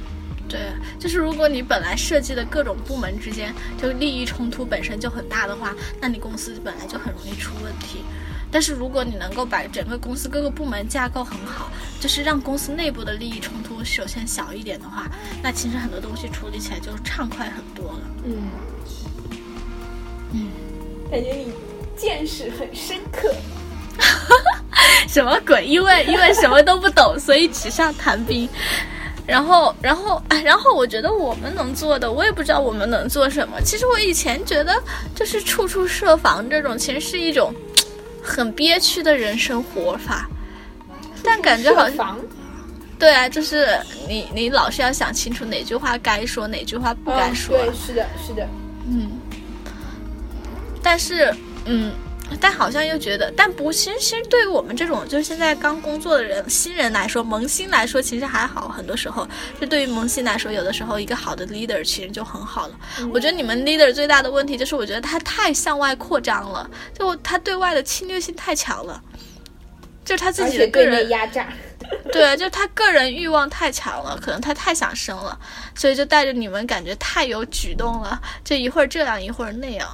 [0.48, 0.58] 对，
[0.98, 8.06] 就是如果你本来设计的各种部门之间就利益冲突本身就很大的话，那你公司本来就很容易出问题。
[8.50, 18.00] 但是如果你能够把整个公司各个部门架构很好，就是让公司内部的利益冲突首先小一点的话，那其实很多东西处理起来就畅快很多了。
[18.24, 18.50] 嗯嗯，
[21.14, 21.54] 感觉你
[21.96, 23.32] 见识很深刻。
[25.08, 25.64] 什么鬼？
[25.64, 28.50] 因为因为什么都不懂，所以纸上谈兵。
[29.28, 33.62] 然后，然后，然后，我觉得我们能做的，我也不知道我们能做什么。
[33.62, 34.74] 其实我以前觉得，
[35.14, 37.54] 就是处处设防这种，其实是一种
[38.24, 40.28] 很憋屈的人生活法。
[41.24, 42.20] 但感觉好像，
[42.98, 47.56] 对啊，就是你，你老是要想清楚哪句话该说，哪句话不该说。
[47.56, 48.63] 对，是的，是的，嗯。
[50.84, 51.34] 但是，
[51.66, 51.92] 嗯。
[52.40, 58.70] 但好像又觉得，但不，其实其实对于我们这种就是现在刚工作的人，新人来说，萌新来说，其实还好。
[58.70, 59.28] 很多时候，
[59.62, 62.80] 就对于萌新来说，有的时候一个好的 leader 其实就很好了。
[63.14, 66.68] 我觉得你们 leader 最大的问题就是，我觉得他太向外扩张了，
[66.98, 69.00] 就他对外的侵略性太强了，
[70.04, 71.48] 就他自己的个人压榨。
[72.12, 75.38] 对，就他个人欲望太强了，可能他太想生了，
[75.76, 79.88] 所以就带着你们感觉太有举动了，就一会儿这样一会儿那样。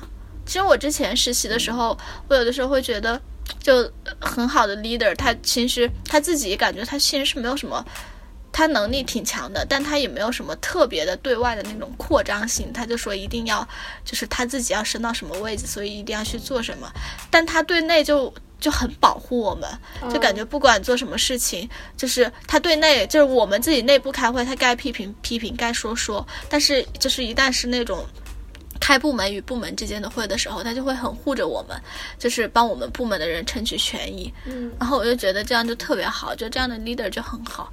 [0.49, 1.95] 其实我之前实习的时候，
[2.27, 3.21] 我有的时候会觉得，
[3.61, 3.87] 就
[4.19, 7.85] 很好的 leader，他其实他自己感觉他其实是没有什么，
[8.51, 12.73] 他能力挺强的，但他也没有什么特别的对外的那种扩张性。
[12.73, 13.65] 他就说一定要，
[14.03, 16.91] 就是他自己要升到什么位置，所以一定要去做什么。
[17.29, 19.69] 但他对内就就很保护我们，
[20.11, 26.27] 就感觉不管做什么事情，就是他对内就是我们自己内部开会，他该批评批评，该说说。
[26.49, 28.03] 但是就是一旦是那种。
[28.79, 31.79] 开部门与部门之间的会的时候，他就会很护着我们，
[32.17, 34.33] 就是帮我们部门的人争取权益。
[34.45, 37.71] 嗯，然后我就觉得这样就特别好，就这样的 leader 就很好。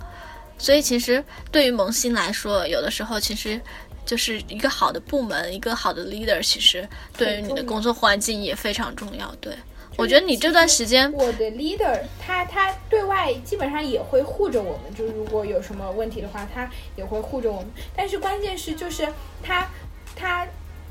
[0.58, 3.60] 所以其实对于萌新来说，有的时候其实
[4.04, 6.86] 就是一个好的部门，一个好的 leader，其实
[7.16, 9.34] 对于你的工作环境也非常重要。
[9.40, 9.54] 对，
[9.96, 17.68] 我觉得你这段时间，我的 leader 他他对外基本上也会护着我们，就是如果有什么问题的话，他也会护着我们。
[17.94, 19.06] 但是关键是就是
[19.42, 19.66] 他
[20.16, 20.46] 他。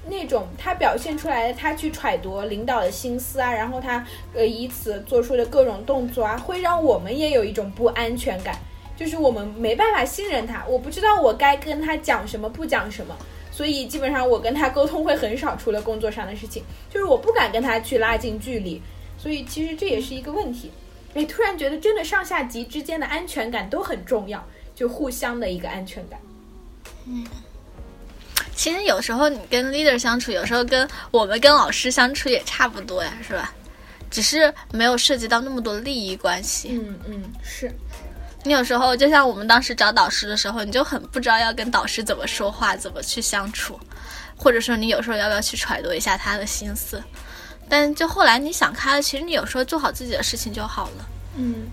[0.08, 8.56] 那种他表现出来的，他去揣度领导的心思啊，然后他呃以此做出的各种动作啊，会让我们也有一种不安全感，
[8.96, 13.18] 就是我们没办法信任他，我不知道我该跟他讲什么，不讲什么，
[13.52, 18.82] 所以基本上我跟他沟通会很少，除了工作上的事情，就是我不敢跟他去拉近距离，
[19.18, 20.72] 所以其实这也是一个问题。
[21.16, 24.46] 哎，突然觉得真的上下级之间的安全感都很重要，
[24.76, 26.20] 就互相的一个安全感。
[27.08, 27.26] 嗯。
[28.56, 33.54] 其实有时候你跟 leader 相处，有时候跟我们跟老师相处也差不多呀，是吧？
[34.10, 36.70] 只是没有涉及到那么多利益关系。
[36.72, 37.70] 嗯嗯，是。
[38.44, 43.78] 你有时候就像我们当时找导师的时候，你就很不知道要跟导师怎么说话，怎么去相处，
[44.38, 47.04] 或者说你有时候要不要去揣度一下他的心思。
[47.68, 51.10] 但就后来你想开了，其实你有时候做好自己的事情就好了。
[51.36, 51.68] 嗯，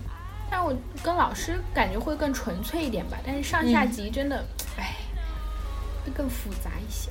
[0.49, 3.17] 但我跟老师感觉会更纯粹一点吧。
[3.25, 4.43] 但是上下级真的，
[4.77, 4.95] 哎。
[6.05, 7.09] 会更复杂一些。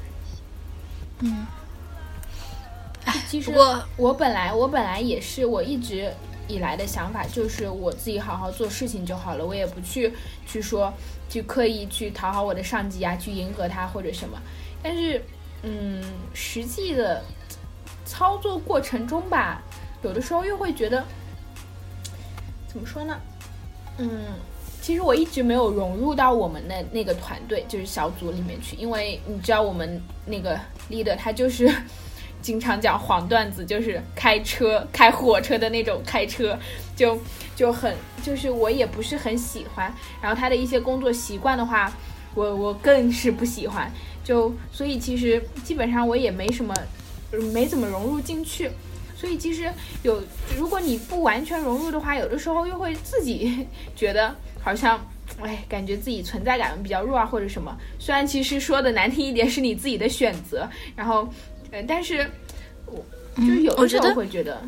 [1.21, 1.47] 嗯，
[3.05, 6.13] 哎，其实我我本来我本来也是，我一直
[6.49, 10.13] 以来的想法就是我自己好好做事情就好了，我也不去
[10.47, 10.93] 去说
[11.29, 14.37] 去刻意去讨好我的上级啊，去迎合他或者什么。
[14.83, 15.25] 但是，
[15.63, 16.03] 嗯，
[16.35, 17.23] 实际的
[18.05, 19.63] 操作过程中吧，
[20.03, 21.05] 有的时候又会觉得，
[22.67, 23.17] 怎么说呢？
[23.99, 24.27] 嗯。
[24.83, 30.59] 其实我一直没有融入到我们的那个团队，就是小组里面去，因为你知道我们那个
[30.91, 31.73] leader 他就是
[32.43, 36.59] 经常讲黄段子，就是开车开火车的那种开车，
[36.97, 37.17] 就
[37.55, 39.95] 就很就是我也不是很喜欢。
[40.21, 41.93] 然后他的一些工作习惯的话，
[42.35, 43.89] 我我更是不喜欢。
[44.25, 46.75] 就所以其实基本上我也没什么
[47.53, 48.69] 没怎么融入进去。
[49.17, 49.73] 所以其实
[50.03, 50.21] 有
[50.57, 54.35] 如果你不完全融入的话，有的时候又会自己 觉得。
[54.63, 54.99] 好像，
[55.43, 57.77] 哎，感觉自己存在感比较弱啊，或者什么。
[57.99, 60.69] 虽然其实说的难听一点，是你自己的选择。
[60.95, 61.29] 然后，
[61.73, 62.27] 呃，但是，
[62.87, 63.05] 我
[63.37, 64.63] 就是有的时候会觉得，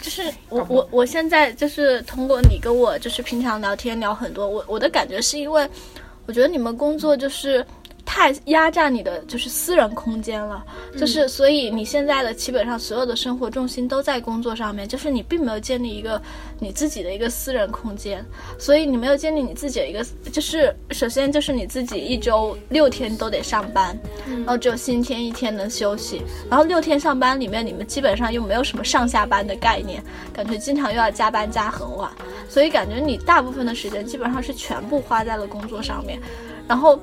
[0.00, 5.68] 就是我我我现在就是通过你跟我就是平常聊天聊很多，我我的感觉是因为，
[6.26, 7.64] 我觉得你们工作就是。
[8.12, 10.64] 太压榨你的就是私人空间了，
[10.98, 16.20] 就是所以你现在的基本上所有的生活重心都在工作上面，就是你并没有建立一个
[16.58, 18.26] 你自己的一个私人空间，
[18.58, 23.96] 所以你没有建立你自己的一个，就是首先就是你自己一周六天都得上班，
[24.26, 30.02] 然后只有星期天一天能休息，然后六天上班里面你们基本上又没有什么上下班的概念，
[30.32, 32.10] 感觉经常又要加班加很晚，
[32.48, 36.20] 所以感觉你大部分的时间基本上是全部花在了工作上面，
[36.70, 36.96] 然后。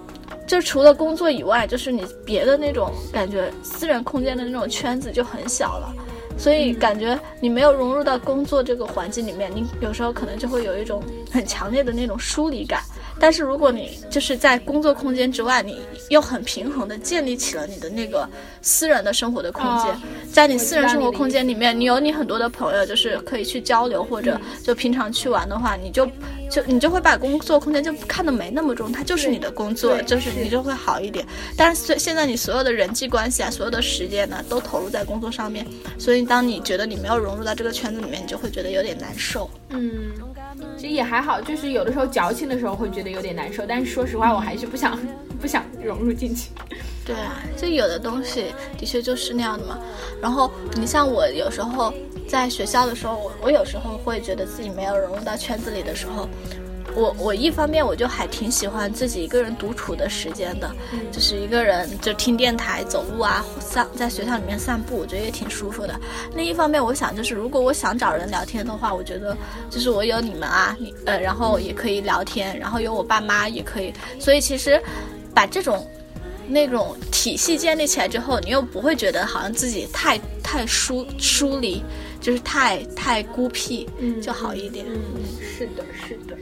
[0.46, 5.94] 就除了工作以外，就是你别的那种感觉，私人空间的那种圈子就很小了。
[6.38, 12.82] 所以感觉你没有融入到工作这个环境里面，你有时候可能就会有一种很强烈的那种疏离感。
[13.20, 18.28] 但是如果你就是在工作空间之外，你又很平衡的建立起了你的那个
[18.62, 20.02] 私人的生活的空间，哦
[20.32, 26.06] 在你私人生活空间里面，你有你很多的朋友，就是可以去交流，或者就平常去玩的话，你就
[26.50, 31.26] 就你就会把工作空间就看得没那么重，它就是你的工作，就是你就会好一点。
[31.56, 35.66] 但是现现在你所有的人际关系啊，所有的时间呢，都投入在工作上面，
[35.98, 39.50] 所以当你觉得你没有融入到这个圈子里面，你就会觉得有点难受。
[39.70, 40.12] 嗯，
[40.78, 44.98] 其实也还好，就是有的时候矫情的时候会觉得有点难受，但是说实话，我还是不想
[45.40, 46.50] 不想融入进去。
[47.06, 49.80] 对啊，就有的东西的确就是那样的嘛。
[50.22, 51.94] 然后你像我有时候
[52.28, 56.28] 在学校的时候，我我有时候会觉得自己没有融入到圈子里的时候，
[56.98, 60.76] 我我一方面我就还挺喜欢自己一个人独处的时间的，
[61.12, 66.00] 就是一个人就听电台、走路啊，散在学校里面散步，我觉得也挺舒服的。
[66.36, 69.38] 另一方面，我想就是如果我想找人聊天的话，我觉得
[69.70, 74.82] 就是我有你们啊，你呃，然后也可以聊天，然后有我爸妈也可以，所以其实
[75.36, 75.88] 把这种。
[76.50, 81.84] 那种体系建立起来之后，你又不会觉得好像自己太太疏疏离，
[82.22, 84.86] 就是太太孤僻，嗯就好一点。
[84.88, 84.98] 嗯，
[85.42, 86.38] 是的，是的。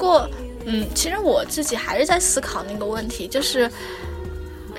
[0.00, 0.30] 不过，
[0.64, 3.70] 嗯，其实我自己还是在思考那个问题，就是，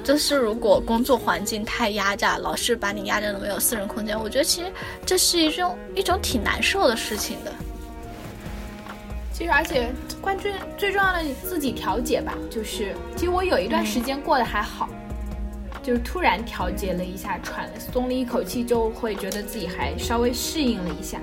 [0.03, 4.71] 就是如果工作环境太压榨，老是把你压榨的没有私人空间，我觉得其实
[5.05, 7.53] 这是一种一种挺难受的事情的。
[9.31, 12.35] 其实，而且关键最重要的，你自己调节吧。
[12.49, 14.89] 就是，其实我有一段时间过得还好，
[15.83, 21.19] 就是突然调节了一下，喘松了一口气，就会觉得自己还稍微适应了一下。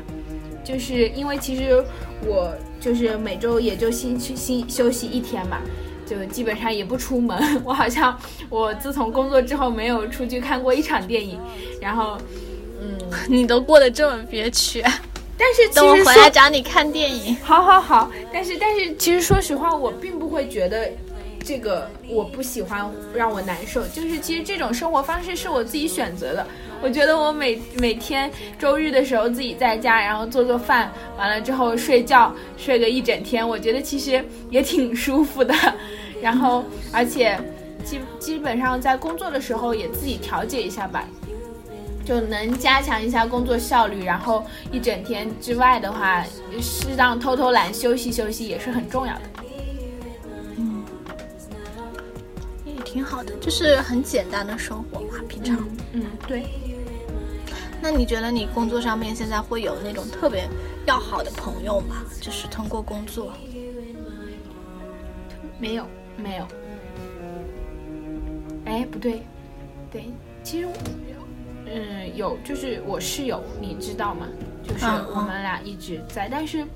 [0.65, 1.85] 就是因为其实
[2.25, 5.59] 我就是每周也就星期星休息一天嘛，
[6.07, 7.61] 就基本上也不出门。
[7.65, 8.19] 我好像
[8.49, 11.39] 我自从工作之后没有出去看过一场电影，
[11.81, 12.17] 然后
[12.81, 12.97] 嗯，
[13.29, 14.81] 你都过得这么憋屈，
[15.37, 17.37] 但是其等我回来找你看电影。
[17.43, 20.89] 好好好，但是但是其实说实话，我并不会觉得
[21.45, 26.47] 这个我不喜欢让我难受，就是其实这种生活方式是我自己选择的。
[26.81, 35.55] 我觉得我每每天周日的时候自己在家，然后做做饭，完了之后睡觉，睡个一整天，我觉得其实也挺舒服的。
[36.23, 37.39] 然后而且
[37.85, 41.05] 基基本上在工作的时候也自己调节一下吧，
[42.05, 46.25] 就能加强一下工作效率，然后一整天之外的话，
[46.61, 49.21] 适当偷偷懒休息休息也是很重要的。
[50.57, 50.85] 嗯
[52.65, 55.57] 也挺好的，就是很简单的生活嘛，平常。
[55.93, 56.45] 嗯，对，
[57.81, 60.49] 那你觉得你工作上面现在会有那种特别
[60.87, 62.03] 要好的朋友吗？
[62.21, 63.33] 就是通过工作，
[65.59, 66.47] 没有没有。
[68.65, 69.23] 哎，不对，
[69.91, 70.05] 对，
[70.43, 70.73] 其实我，
[71.67, 74.27] 嗯，有，就是我室友，你知道吗？
[74.63, 76.67] 就是我们俩一直在，但是，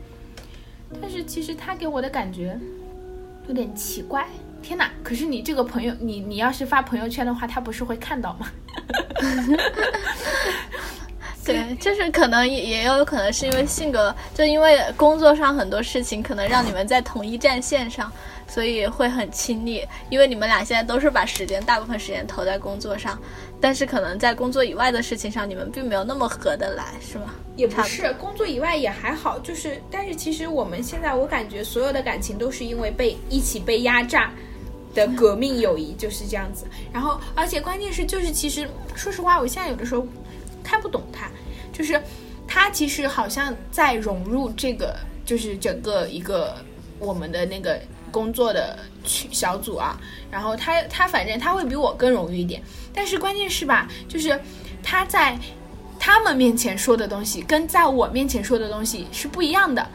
[1.00, 2.58] 但是其实他给我的感觉
[3.46, 4.26] 有点奇怪。
[4.62, 4.90] 天哪！
[5.02, 8.46] 可是你这个朋友，你你要是发朋友圈的话，他不是会看到吗？
[11.44, 18.10] 对，就是可能也也有可能是因为性格，就因为工作上很多事情可能让你们在同一战线上，
[18.46, 19.84] 所以会很亲密。
[20.08, 23.18] 因为你们俩现在都是把时间大部分时间投在工作上，
[23.60, 27.34] 但是可能在工作以外的事情上，你们并没有那么合得来，是吗？
[27.56, 34.30] 也不是，工作以外也还好，就是，但是其实我们现在，我感觉所有的感情都是因为被一起被压榨
[34.94, 36.66] 的革命友谊就是这样子。
[36.92, 40.06] 然后，而且关键是，就是其实说实话，我现在有的时候
[40.62, 41.30] 看不懂他，
[41.72, 42.00] 就是
[42.46, 46.56] 他其实好像在融入这个，就是整个一个
[46.98, 47.80] 我们的那个
[48.10, 49.98] 工作的群小组啊。
[50.30, 52.62] 然后他他反正他会比我更容易一点，
[52.94, 54.40] 但是关键是吧，就是
[54.82, 55.38] 他在。
[56.04, 59.86] 他们面前说的东西跟在我面前说的东西是不一样的，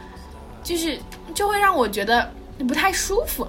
[0.64, 0.98] 就是
[1.34, 2.32] 就会让我觉得
[2.66, 3.46] 不太舒服。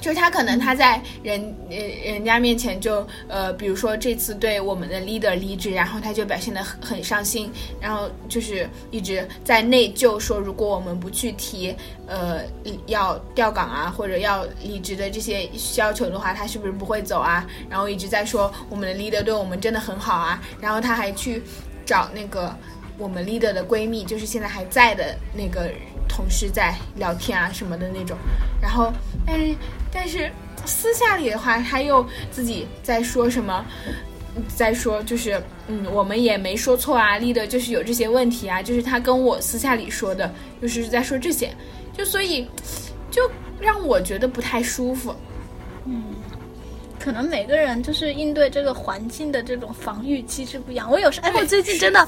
[0.00, 1.40] 就是他可能他在人
[1.70, 1.76] 呃
[2.12, 11.74] 人家面前就呃，比如说这次对我们的 leader 离职，然后他就表现得很很伤心，然后就是一直在内疚说，如果我们不去提
[12.06, 12.42] 呃
[12.86, 17.46] 要调岗啊或者要离职的这些要求的话，他是不是不会走啊？
[17.68, 21.42] 然后一直在说我们的 leader 对我们真的很好啊，然后他还去
[21.84, 22.54] 找那个
[22.98, 25.70] 我们 leader 的闺蜜，就是现在还在的那个
[26.08, 28.16] 同事在聊天啊什么的那种，
[28.60, 28.92] 然后
[29.26, 29.54] 但是
[29.98, 30.30] 但是
[30.66, 33.64] 私下里的话，他又自己在说什么，
[34.46, 40.30] 在说就是嗯，我们也没说错啊立的就是有这些问题啊，就是他跟我私下里说的，
[40.60, 41.50] 就是在说这些，
[41.96, 42.46] 就所以
[43.10, 45.14] 就让我觉得不太舒服。
[47.06, 50.90] 可能每个人就是应对这个环境的这种防御机制不一样。
[50.90, 52.04] 我有时哎，我最近真的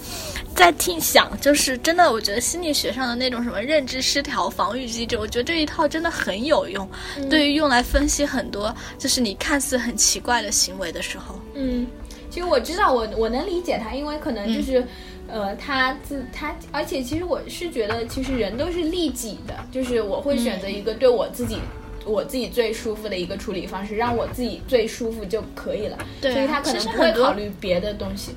[0.57, 6.91] 在听想，就是真的，我觉得心理学上的那种什么认知失调防御机制，我觉得这一套真的很有用，
[7.31, 11.39] 对于用来分析很多就是你看似很奇怪的行为的时候。
[11.55, 11.87] 嗯，
[12.29, 14.85] 其实我知道，我我能理解他，因为可能就是。
[15.31, 21.59] 呃，他自他，而且其实我是觉得，其实人都是利己的，就是我会选择一个对我自己，
[22.05, 25.99] 我自己最舒服的一个处理方式，让我自己最舒服就可以了。
[26.21, 28.33] 对，所以他可能不会考虑别的东西。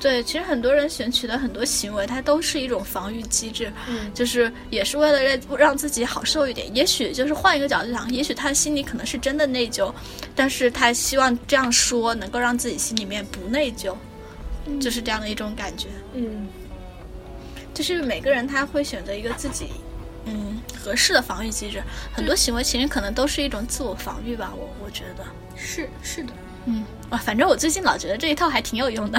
[0.00, 6.72] 对，其实很多人选取的很多行为，它都是一种防御机制，嗯，就是也是为了让让自己好受一点。
[6.74, 9.92] 也许就是换一个角度想，也许他心里可能是真的内疚，
[10.36, 13.94] 但是他希望这样说能够让自己心里面不内疚。
[14.82, 16.46] 就是这样的一种感觉，嗯，
[17.72, 19.68] 就是每个人他会选择一个自己
[20.28, 25.24] 嗯合适的防御机制，很多行为其实可能都是一种自我防御吧，我我觉得。
[25.56, 26.32] 是是的，
[26.66, 29.18] 嗯，哇，反正我最近老觉得这一套还挺有用的，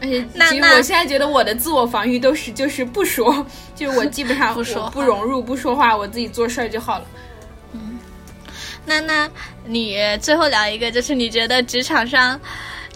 [0.00, 3.44] 而且其实我现在觉得我的自我防御都是就是不说，
[3.76, 4.88] 就是我基本上不说。
[4.90, 7.04] 不融入不说话，我自己做事儿就好了，
[7.72, 7.98] 嗯，
[8.86, 9.28] 那那
[9.64, 12.40] 你最后聊一个，就是你觉得职场上。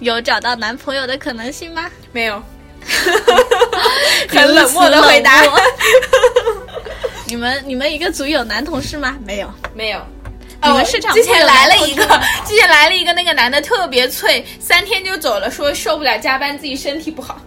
[0.00, 1.88] 有找到男朋友的可能性吗？
[2.10, 2.42] 没有，
[4.28, 5.40] 很冷漠的回答。
[7.34, 9.18] 你们你们一个组有男同事吗？
[9.26, 10.00] 没有，没有。
[10.62, 12.04] 你们市场之前 来了一个，
[12.46, 17.40] 之前来了一个，那个男的特别脆，三天就走了，说受不了加班，自己身体不好。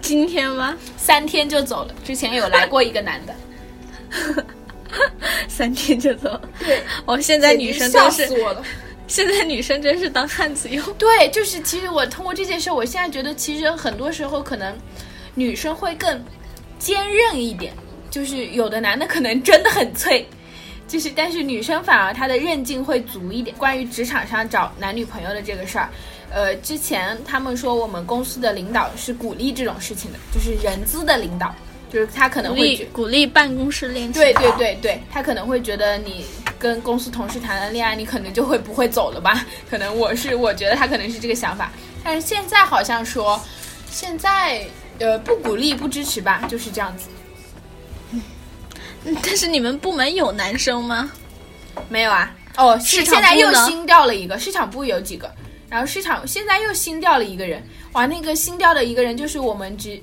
[0.00, 0.76] 今天吗？
[0.96, 1.94] 三天就走了。
[2.04, 4.44] 之前有来过一个男的，
[5.46, 6.40] 三天就走。
[6.58, 8.28] 对，我现在女生都是。
[9.06, 10.84] 现在女生真是当汉子用。
[10.94, 14.76] 对，就是其实我通过这件事，我现在觉得其实很多时候可能
[15.34, 16.20] 女生会更
[16.80, 17.72] 坚韧一点。
[18.14, 20.24] 就是有的男的可能真的很脆，
[20.86, 23.56] 就是但是女生反而她的韧劲会足一点。
[23.56, 25.88] 关于职场上找男女朋友的这个事儿，
[26.30, 31.52] 呃，之前他们说我们公司的领导是鼓励这种事情的，就是人资的领导，
[31.92, 34.22] 就是他可能会鼓励办公室恋情。
[34.22, 36.24] 对对对对，他可能会觉得你。
[36.56, 39.44] 跟公司同事谈了恋爱，你可能就会不会走了吧？
[39.68, 41.70] 可能我是我觉得他可能是这个想法，
[42.02, 43.38] 但是现在好像说，
[43.90, 44.64] 现在
[44.98, 47.08] 呃不鼓励不支持吧，就是这样子。
[49.04, 51.10] 嗯， 但是你们部门有男生吗？
[51.88, 52.34] 没有啊。
[52.56, 55.30] 哦，是现在又新调了一个市场部有几个，
[55.68, 57.62] 然后市场现在又新调了一个人。
[57.92, 60.00] 哇，那个新调的一个人就是我们只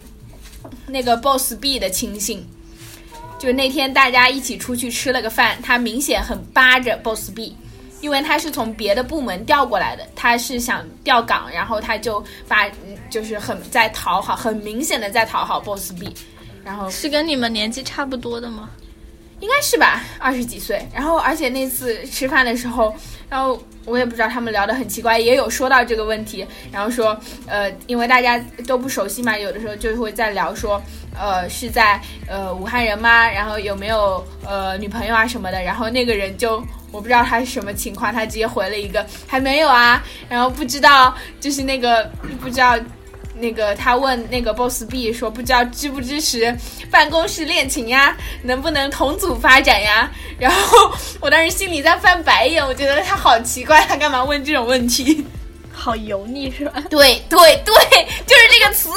[0.87, 2.45] 那个 boss B 的亲信。
[3.39, 7.57] 就那天大家一起出去吃了个饭，他明显很扒着 boss B，
[7.99, 12.69] 因为他是从别的部门调过来的，他是想调岗，然后他就把
[13.09, 16.13] 就是很在讨好，很明显的在讨好 boss B，
[16.63, 18.69] 然后是跟你们年纪差不多的吗？
[19.41, 20.87] 应该是吧，二十几岁。
[20.93, 22.95] 然后而且那次吃饭的时候，
[23.29, 30.81] 然后我也不知道他们聊得很奇怪，也有说到这个问题，然后说呃，因为大家都不熟悉嘛，有的时候就会在聊说。
[31.13, 33.29] 呃，是在呃武汉人吗？
[33.29, 35.61] 然后有没有呃女朋友啊什么的？
[35.61, 40.01] 然后那个人就我不知道他是什么情况，他直接回了一个还没有啊。
[40.29, 42.79] 然后不知道就是那个不知道
[43.41, 46.55] 那个他问那个 boss B 说不知道支不支持
[46.89, 48.15] 办公室恋情呀？
[48.43, 50.09] 能不能同组发展呀？
[50.37, 55.25] 然后我当时心里在翻白眼，我觉得他好奇怪，他干嘛问这种问题？
[55.73, 56.83] 好油腻是吧？
[56.89, 57.73] 对对对，
[58.27, 58.89] 就是这个词。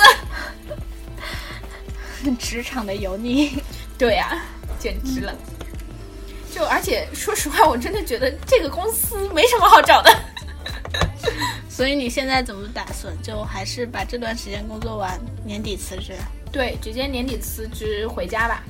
[2.38, 3.52] 职场的油腻，
[3.98, 4.42] 对呀，
[4.78, 5.34] 简直了。
[6.54, 10.10] 就而且说实话，我真的觉得这个公司没什么好找的。
[11.68, 13.14] 所以你现在怎么打算？
[13.22, 16.14] 就还是把这段时间工作完，年底辞职？
[16.52, 18.62] 对，直接年底辞职回家吧。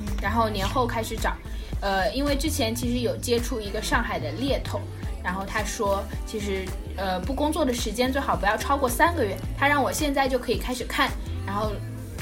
[0.00, 1.34] 嗯，然后年后开始找。
[1.80, 4.80] 呃，因为之前其实有接触一个上海的猎头，
[5.22, 6.64] 然后他说，其实
[6.96, 9.36] 呃不工作的时间最好不要超过三个月。
[9.58, 11.10] 他让我现在就可以开始看，
[11.46, 11.72] 然后。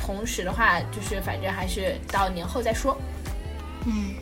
[0.02, 2.96] 同时的话，就是反正还是到年后再说。
[3.84, 4.14] 嗯，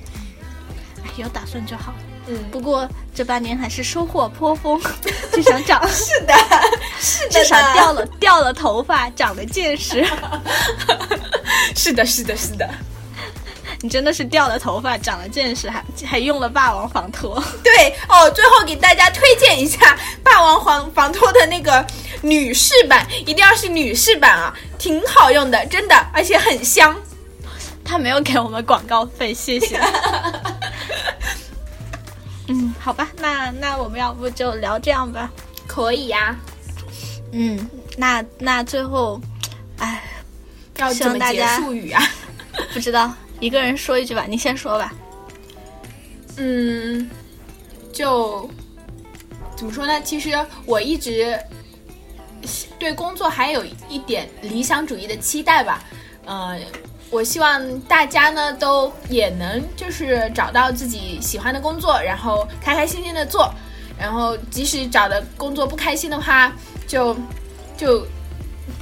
[1.16, 1.94] 有打算就好。
[2.28, 4.80] 嗯，不过这半年还是收获颇丰，
[5.32, 6.34] 至少长 是的，
[7.00, 10.06] 是的，至少掉了掉了头发，长了见识。
[11.74, 12.68] 是的，是的，是的。
[13.80, 17.42] 你真的是掉了头发，长了见识，还还用了霸王防脱。
[17.62, 21.86] 对哦，最后给大家推荐一下霸王防防脱的那个
[22.20, 26.94] 女士版，一定要是女士版啊，挺好用的，真的，而且很香。
[27.84, 29.80] 他没有给我们广告费，谢谢。
[32.78, 35.30] 嗯，好吧，那那我们要不就聊这样吧？
[35.66, 36.36] 可以呀。
[37.32, 39.20] 嗯，那那最后，
[39.78, 40.02] 哎，
[40.76, 42.02] 要怎么结束语啊？
[42.72, 43.12] 不知道。
[43.40, 44.92] 一个人说一句吧，你先说吧。
[46.38, 47.08] 嗯，
[47.92, 48.50] 就
[49.54, 50.00] 怎么说呢？
[50.02, 51.38] 其实我一直
[52.78, 55.84] 对工作还有一点理想主义的期待吧。
[56.24, 56.58] 呃，
[57.10, 63.52] 我希望大家呢都也能就是找到自己喜欢的工作，然后开开心心的做。
[63.98, 66.52] 然后即使找的工作不开心的话，
[66.86, 67.16] 就
[67.76, 68.06] 就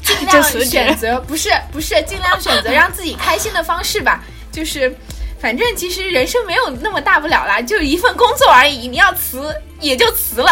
[0.03, 4.22] 尽量选择不是不是尽量选择让自己开心的方式吧。
[4.53, 4.95] 就是
[5.41, 8.89] 反正其实人生没有那么大不了啦，就一份工作而已。
[8.89, 10.51] 你要辞也就辞了，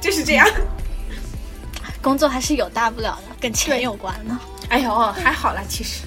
[0.00, 0.48] 就是这样。
[2.02, 4.40] 工作还是有大不了的，跟钱有关呢。
[4.68, 6.00] 哎呦，还好啦，其实。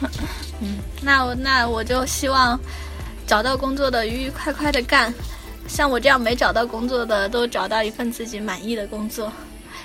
[0.60, 2.58] 嗯，那我那我就希望
[3.26, 5.12] 找到工作的愉愉快快的干，
[5.68, 9.32] 像我这样没找到工作的都找到一份自己满意的工作，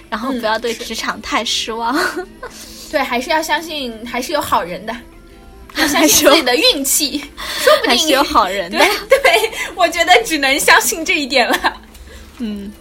[0.09, 1.97] 然后不要对职场太失望。
[2.91, 4.95] 对，还是要相信，还是有好人的，
[5.75, 7.19] 要相信自己的运气，
[7.59, 8.77] 说不定有好人的。
[8.77, 11.81] 对，我觉得只能相信这一点了。
[12.37, 12.71] 嗯，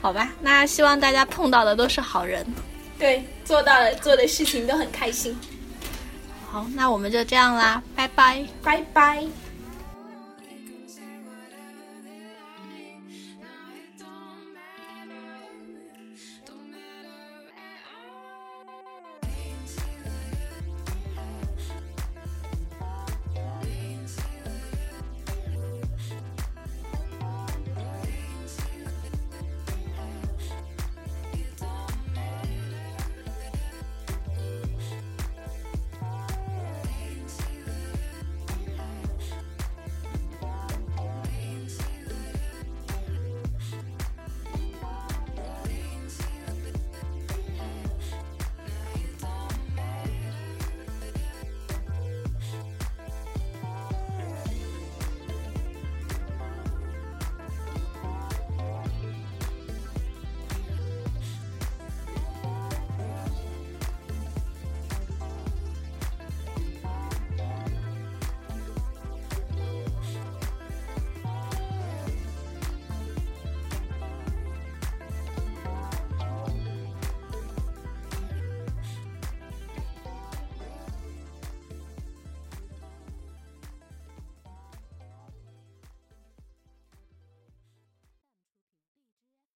[0.00, 2.44] 好吧，那希望大家碰到的都是好人。
[2.98, 5.34] 对，做到了，做的事情都很开心。
[6.50, 9.49] 好，那我们就这样啦，拜拜，拜拜。